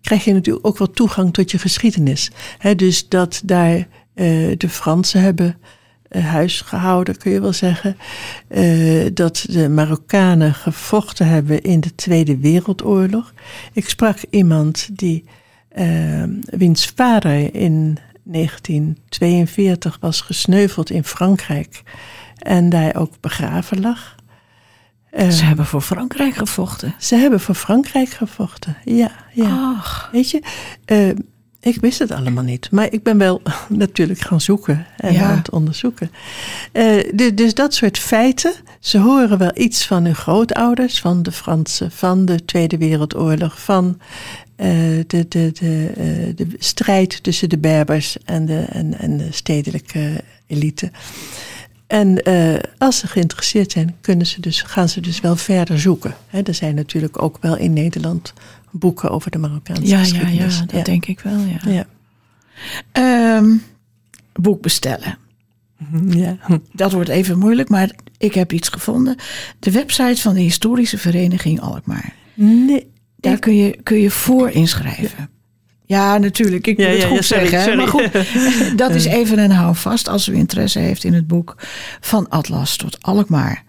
krijg 0.00 0.24
je 0.24 0.32
natuurlijk 0.32 0.66
ook 0.66 0.78
wel 0.78 0.90
toegang 0.90 1.32
tot 1.32 1.50
je 1.50 1.58
geschiedenis. 1.58 2.30
Dus 2.76 3.08
dat 3.08 3.42
daar 3.44 3.76
uh, 3.76 3.84
de 4.56 4.68
Fransen 4.68 5.20
hebben 5.20 5.56
huis 6.08 6.60
gehouden, 6.60 7.16
kun 7.16 7.32
je 7.32 7.40
wel 7.40 7.52
zeggen. 7.52 7.96
dat 9.14 9.46
de 9.48 9.68
Marokkanen 9.68 10.54
gevochten 10.54 11.26
hebben 11.26 11.62
in 11.62 11.80
de 11.80 11.94
Tweede 11.94 12.38
Wereldoorlog. 12.38 13.32
Ik 13.72 13.88
sprak 13.88 14.18
iemand 14.30 14.88
die 14.92 15.24
wiens 16.50 16.92
vader 16.94 17.54
in 17.54 17.98
1942 18.28 19.98
was 20.00 20.20
gesneuveld 20.20 20.90
in 20.90 21.04
Frankrijk 21.04 21.82
en 22.38 22.68
daar 22.68 22.96
ook 22.96 23.12
begraven 23.20 23.80
lag. 23.80 24.16
Uh, 25.12 25.28
ze 25.28 25.44
hebben 25.44 25.66
voor 25.66 25.80
Frankrijk 25.80 26.34
gevochten. 26.34 26.94
Ze 26.98 27.16
hebben 27.16 27.40
voor 27.40 27.54
Frankrijk 27.54 28.08
gevochten, 28.08 28.76
ja. 28.84 29.10
ja. 29.32 29.74
Ach. 29.78 30.08
Weet 30.12 30.30
je, 30.30 30.42
uh, 30.86 31.16
ik 31.74 31.80
wist 31.80 31.98
het 31.98 32.10
allemaal 32.10 32.44
niet. 32.44 32.70
Maar 32.70 32.92
ik 32.92 33.02
ben 33.02 33.18
wel 33.18 33.42
natuurlijk 33.68 34.20
gaan 34.20 34.40
zoeken 34.40 34.86
en 34.96 35.12
Ja. 35.12 35.22
aan 35.30 35.36
het 35.36 35.50
onderzoeken. 35.50 36.10
Uh, 36.72 37.02
dus, 37.14 37.34
dus 37.34 37.54
dat 37.54 37.74
soort 37.74 37.98
feiten, 37.98 38.52
ze 38.80 38.98
horen 38.98 39.38
wel 39.38 39.50
iets 39.54 39.86
van 39.86 40.04
hun 40.04 40.14
grootouders, 40.14 41.00
van 41.00 41.22
de 41.22 41.32
Fransen, 41.32 41.90
van 41.90 42.24
de 42.24 42.44
Tweede 42.44 42.78
Wereldoorlog, 42.78 43.60
van 43.60 43.98
uh, 44.56 44.66
de, 45.06 45.26
de, 45.28 45.50
de, 45.52 45.90
uh, 45.98 46.36
de 46.36 46.46
strijd 46.58 47.22
tussen 47.22 47.48
de 47.48 47.58
Berbers 47.58 48.16
en 48.24 48.46
de, 48.46 48.64
en, 48.70 48.98
en 48.98 49.16
de 49.16 49.28
stedelijke 49.30 50.20
elite. 50.46 50.90
En 51.86 52.28
uh, 52.28 52.54
als 52.78 52.98
ze 52.98 53.06
geïnteresseerd 53.06 53.72
zijn, 53.72 53.96
kunnen 54.00 54.26
ze 54.26 54.40
dus, 54.40 54.62
gaan 54.62 54.88
ze 54.88 55.00
dus 55.00 55.20
wel 55.20 55.36
verder 55.36 55.80
zoeken. 55.80 56.14
He, 56.26 56.40
er 56.42 56.54
zijn 56.54 56.74
natuurlijk 56.74 57.22
ook 57.22 57.38
wel 57.40 57.56
in 57.56 57.72
Nederland 57.72 58.32
boeken 58.78 59.10
over 59.10 59.30
de 59.30 59.38
Marokkaanse 59.38 59.82
Ja, 59.86 59.88
ja, 59.88 59.98
geschiedenis. 59.98 60.58
ja, 60.58 60.64
dat 60.64 60.84
denk 60.84 61.06
ik 61.06 61.20
wel, 61.20 61.38
ja. 61.38 61.70
ja. 61.70 61.86
Ehm, 62.92 63.56
boek 64.32 64.62
bestellen. 64.62 65.18
ja. 66.08 66.36
Dat 66.72 66.92
wordt 66.92 67.08
even 67.08 67.38
moeilijk, 67.38 67.68
maar 67.68 67.90
ik 68.18 68.34
heb 68.34 68.52
iets 68.52 68.68
gevonden. 68.68 69.16
De 69.58 69.70
website 69.70 70.20
van 70.20 70.34
de 70.34 70.40
Historische 70.40 70.98
Vereniging 70.98 71.60
Alkmaar. 71.60 72.12
Nee. 72.34 72.90
Daar 73.16 73.38
kun 73.38 73.56
je, 73.56 73.78
kun 73.82 73.98
je 73.98 74.10
voor 74.10 74.50
inschrijven. 74.50 75.30
Ja, 75.88 76.18
natuurlijk. 76.18 76.66
Ik 76.66 76.76
moet 76.78 76.86
Ja, 76.86 76.92
het 76.92 77.00
ja, 77.00 77.06
goed 77.06 77.16
ja, 77.16 77.22
sorry, 77.22 77.46
zeggen. 77.48 77.70
hè. 77.70 77.76
Maar 77.76 77.88
sorry. 77.88 78.10
goed, 78.24 78.78
dat 78.82 78.90
is 78.90 79.04
even 79.04 79.38
een 79.38 79.50
houvast 79.50 80.08
als 80.08 80.28
u 80.28 80.34
interesse 80.34 80.78
heeft 80.78 81.04
in 81.04 81.14
het 81.14 81.26
boek 81.26 81.54
Van 82.00 82.28
Atlas 82.28 82.76
tot 82.76 83.02
Alkmaar. 83.02 83.64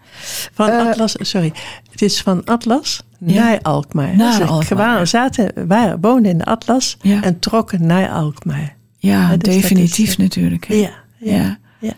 Van 0.52 0.68
Eh, 0.70 0.86
Atlas, 0.86 1.14
sorry. 1.18 1.52
Het 1.90 2.02
is 2.02 2.20
van 2.20 2.44
Atlas 2.44 3.02
naar 3.18 3.58
Alkmaar. 3.62 4.16
Naar 4.16 4.32
Ze 4.32 4.44
Alkmaar. 4.44 5.06
zaten, 5.06 5.66
waren, 5.68 6.00
woonden 6.00 6.30
in 6.30 6.38
de 6.38 6.44
Atlas 6.44 6.96
en 7.02 7.38
trokken 7.38 7.86
naar 7.86 8.08
Alkmaar. 8.10 8.76
Ja, 8.98 9.36
dus 9.36 9.54
definitief 9.54 10.06
is, 10.08 10.12
eh, 10.14 10.18
natuurlijk. 10.18 10.66
hè. 10.66 10.74
Ja, 10.74 11.58
ja. 11.78 11.94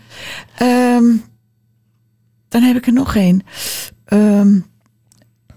Ehm, 0.56 1.04
dan 2.48 2.62
heb 2.62 2.76
ik 2.76 2.86
er 2.86 2.92
nog 2.92 3.16
één. 3.16 3.42
Ehm, 4.04 4.58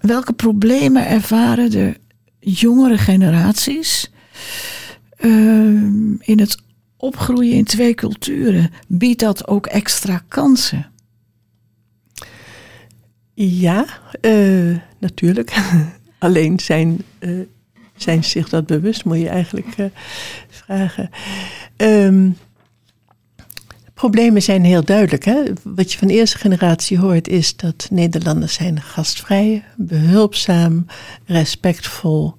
welke 0.00 0.32
problemen 0.32 1.06
ervaren 1.08 1.70
de 1.70 2.00
jongere 2.40 2.98
generaties 2.98 4.10
in 6.18 6.38
het 6.38 6.56
opgroeien 6.96 7.54
in 7.54 7.64
twee 7.64 7.94
culturen? 7.94 8.70
Biedt 8.88 9.20
dat 9.20 9.46
ook 9.46 9.66
extra 9.66 10.24
kansen? 10.28 10.86
Ja, 13.38 13.86
eh, 14.20 14.76
natuurlijk. 14.98 15.56
Alleen 16.18 16.60
zijn, 16.60 17.02
eh, 17.18 17.30
zijn 17.96 18.24
zich 18.24 18.48
dat 18.48 18.66
bewust, 18.66 19.04
moet 19.04 19.18
je 19.18 19.28
eigenlijk 19.28 19.74
eh, 19.76 19.86
vragen. 20.48 21.10
Ehm, 21.76 22.30
problemen 23.94 24.42
zijn 24.42 24.64
heel 24.64 24.84
duidelijk. 24.84 25.24
Hè? 25.24 25.42
Wat 25.62 25.92
je 25.92 25.98
van 25.98 26.08
de 26.08 26.14
eerste 26.14 26.38
generatie 26.38 26.98
hoort 26.98 27.28
is 27.28 27.56
dat 27.56 27.88
Nederlanders 27.90 28.54
zijn 28.54 28.82
gastvrij, 28.82 29.64
behulpzaam, 29.76 30.86
respectvol. 31.24 32.36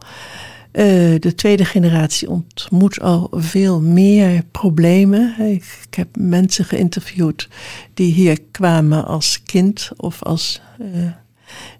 Eh, 0.77 0.85
de 1.19 1.35
tweede 1.35 1.65
generatie 1.65 2.29
ontmoet 2.29 2.99
al 2.99 3.27
veel 3.31 3.81
meer 3.81 4.43
problemen. 4.51 5.39
Ik, 5.39 5.65
ik 5.87 5.93
heb 5.93 6.07
mensen 6.17 6.65
geïnterviewd 6.65 7.47
die 7.93 8.13
hier 8.13 8.41
kwamen 8.51 9.05
als 9.05 9.43
kind 9.43 9.91
of 9.95 10.23
als 10.23 10.61
uh, 10.81 11.11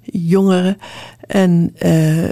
jongeren. 0.01 0.77
En 1.27 1.75
uh, 1.85 2.29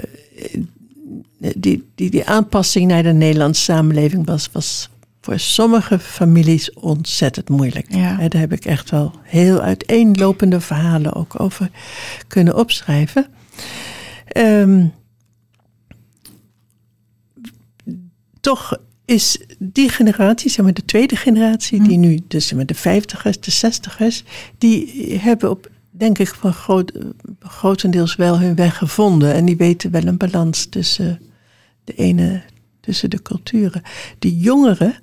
die, 1.56 1.88
die, 1.94 2.10
die 2.10 2.26
aanpassing 2.26 2.86
naar 2.86 3.02
de 3.02 3.12
Nederlandse 3.12 3.62
samenleving 3.62 4.26
was, 4.26 4.48
was 4.52 4.90
voor 5.20 5.38
sommige 5.38 5.98
families 5.98 6.72
ontzettend 6.72 7.48
moeilijk. 7.48 7.94
Ja. 7.94 8.28
Daar 8.28 8.40
heb 8.40 8.52
ik 8.52 8.64
echt 8.64 8.90
wel 8.90 9.12
heel 9.22 9.60
uiteenlopende 9.60 10.60
verhalen 10.60 11.14
ook 11.14 11.40
over 11.40 11.70
kunnen 12.26 12.56
opschrijven. 12.56 13.26
Um, 14.36 14.92
toch 18.46 18.78
is 19.04 19.38
die 19.58 19.88
generatie, 19.88 20.50
zeg 20.50 20.64
maar 20.64 20.74
de 20.74 20.84
tweede 20.84 21.16
generatie, 21.16 21.82
die 21.82 21.98
nu, 21.98 22.20
dus 22.28 22.46
zeg 22.46 22.56
maar 22.56 22.66
de 22.66 22.74
vijftigers, 22.74 23.40
de 23.40 23.50
zestigers, 23.50 24.24
die 24.58 25.18
hebben 25.18 25.50
op, 25.50 25.70
denk 25.90 26.18
ik, 26.18 26.28
van 26.28 26.52
groot, 26.52 26.92
grotendeels 27.40 28.16
wel 28.16 28.40
hun 28.40 28.54
weg 28.54 28.76
gevonden. 28.76 29.34
En 29.34 29.44
die 29.44 29.56
weten 29.56 29.90
wel 29.90 30.04
een 30.04 30.16
balans 30.16 30.66
tussen 30.66 31.20
de 31.84 31.94
ene, 31.94 32.42
tussen 32.80 33.10
de 33.10 33.22
culturen. 33.22 33.82
Die 34.18 34.38
jongeren, 34.38 34.94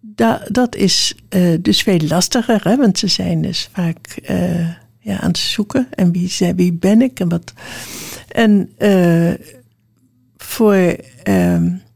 da, 0.00 0.42
dat 0.48 0.76
is 0.76 1.14
uh, 1.30 1.58
dus 1.60 1.82
veel 1.82 2.00
lastiger, 2.08 2.64
hè, 2.64 2.76
want 2.76 2.98
ze 2.98 3.06
zijn 3.06 3.42
dus 3.42 3.68
vaak 3.72 4.18
uh, 4.30 4.68
ja, 4.98 5.20
aan 5.20 5.28
het 5.28 5.38
zoeken. 5.38 5.86
En 5.90 6.12
wie, 6.12 6.54
wie 6.56 6.72
ben 6.72 7.02
ik 7.02 7.20
en 7.20 7.28
wat. 7.28 7.52
En 8.28 8.70
uh, 8.78 9.34
voor. 10.36 10.96
Um, 11.28 11.86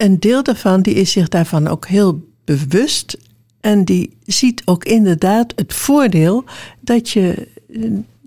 een 0.00 0.20
deel 0.20 0.42
daarvan 0.42 0.82
die 0.82 0.94
is 0.94 1.12
zich 1.12 1.28
daarvan 1.28 1.68
ook 1.68 1.86
heel 1.86 2.28
bewust. 2.44 3.16
En 3.60 3.84
die 3.84 4.16
ziet 4.26 4.62
ook 4.64 4.84
inderdaad 4.84 5.52
het 5.56 5.74
voordeel 5.74 6.44
dat 6.80 7.10
je 7.10 7.48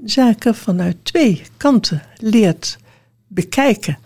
zaken 0.06 0.56
vanuit 0.56 0.96
twee 1.04 1.42
kanten 1.58 2.02
leert 2.18 2.78
bekijken. 3.28 3.98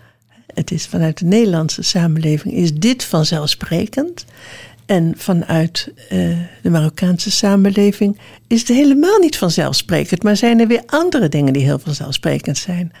Het 0.46 0.70
is 0.70 0.86
vanuit 0.86 1.18
de 1.18 1.24
Nederlandse 1.24 1.82
samenleving 1.82 2.54
is 2.54 2.74
dit 2.74 3.04
vanzelfsprekend. 3.04 4.24
En 4.86 5.14
vanuit 5.16 5.92
uh, 6.12 6.38
de 6.62 6.70
Marokkaanse 6.70 7.30
samenleving 7.30 8.18
is 8.46 8.60
het 8.60 8.68
helemaal 8.68 9.18
niet 9.18 9.36
vanzelfsprekend. 9.36 10.22
Maar 10.22 10.36
zijn 10.36 10.60
er 10.60 10.66
weer 10.66 10.82
andere 10.86 11.28
dingen 11.28 11.52
die 11.52 11.62
heel 11.62 11.78
vanzelfsprekend 11.78 12.58
zijn. 12.58 12.92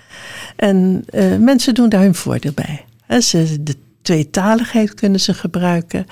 En 0.56 1.04
uh, 1.14 1.36
mensen 1.36 1.74
doen 1.74 1.88
daar 1.88 2.02
hun 2.02 2.14
voordeel 2.14 2.52
bij. 2.54 2.84
Ze, 3.20 3.62
de 3.62 3.74
tweetaligheid 4.02 4.94
kunnen 4.94 5.20
ze 5.20 5.34
gebruiken. 5.34 6.06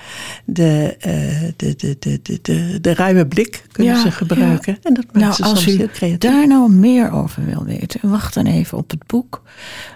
De, 0.44 0.96
uh, 0.98 1.52
de, 1.56 1.76
de, 1.76 1.96
de, 1.98 2.20
de, 2.22 2.38
de, 2.42 2.80
de, 2.80 2.94
ruime 2.94 3.26
blik 3.26 3.64
kunnen 3.72 3.94
ja, 3.94 4.00
ze 4.00 4.10
gebruiken. 4.10 4.72
Ja. 4.72 4.88
En 4.88 4.94
dat 4.94 5.04
maakt 5.04 5.18
nou, 5.18 5.32
ze 5.32 5.42
als 5.42 5.62
soms 5.62 5.74
u 5.74 5.78
heel 5.78 5.88
creatief. 5.88 6.30
daar 6.30 6.46
nou 6.46 6.72
meer 6.72 7.10
over 7.10 7.44
wil 7.44 7.64
weten, 7.64 8.00
wacht 8.02 8.34
dan 8.34 8.46
even 8.46 8.78
op 8.78 8.90
het 8.90 9.06
boek 9.06 9.42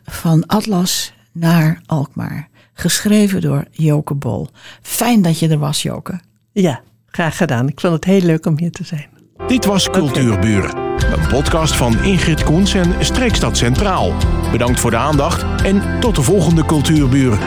van 0.05 0.46
Atlas 0.46 1.12
naar 1.33 1.81
Alkmaar. 1.87 2.48
Geschreven 2.72 3.40
door 3.40 3.64
Joke 3.70 4.14
Bol. 4.14 4.48
Fijn 4.83 5.22
dat 5.22 5.38
je 5.38 5.48
er 5.48 5.59
was, 5.59 5.83
Joke. 5.83 6.20
Ja, 6.53 6.81
graag 7.07 7.37
gedaan. 7.37 7.68
Ik 7.68 7.81
vond 7.81 7.94
het 7.94 8.05
heel 8.05 8.20
leuk 8.20 8.46
om 8.46 8.59
hier 8.59 8.70
te 8.70 8.85
zijn. 8.85 9.07
Dit 9.46 9.64
was 9.64 9.90
Cultuurburen. 9.90 10.76
Een 11.12 11.29
podcast 11.29 11.76
van 11.76 12.05
Ingrid 12.05 12.42
Koens 12.42 12.74
en 12.74 13.05
Streekstad 13.05 13.57
Centraal. 13.57 14.12
Bedankt 14.53 14.81
voor 14.81 14.90
de 14.90 14.96
aandacht 14.96 15.64
en 15.64 16.00
tot 16.00 16.14
de 16.14 16.22
volgende 16.22 16.64
Cultuurburen. 16.64 17.38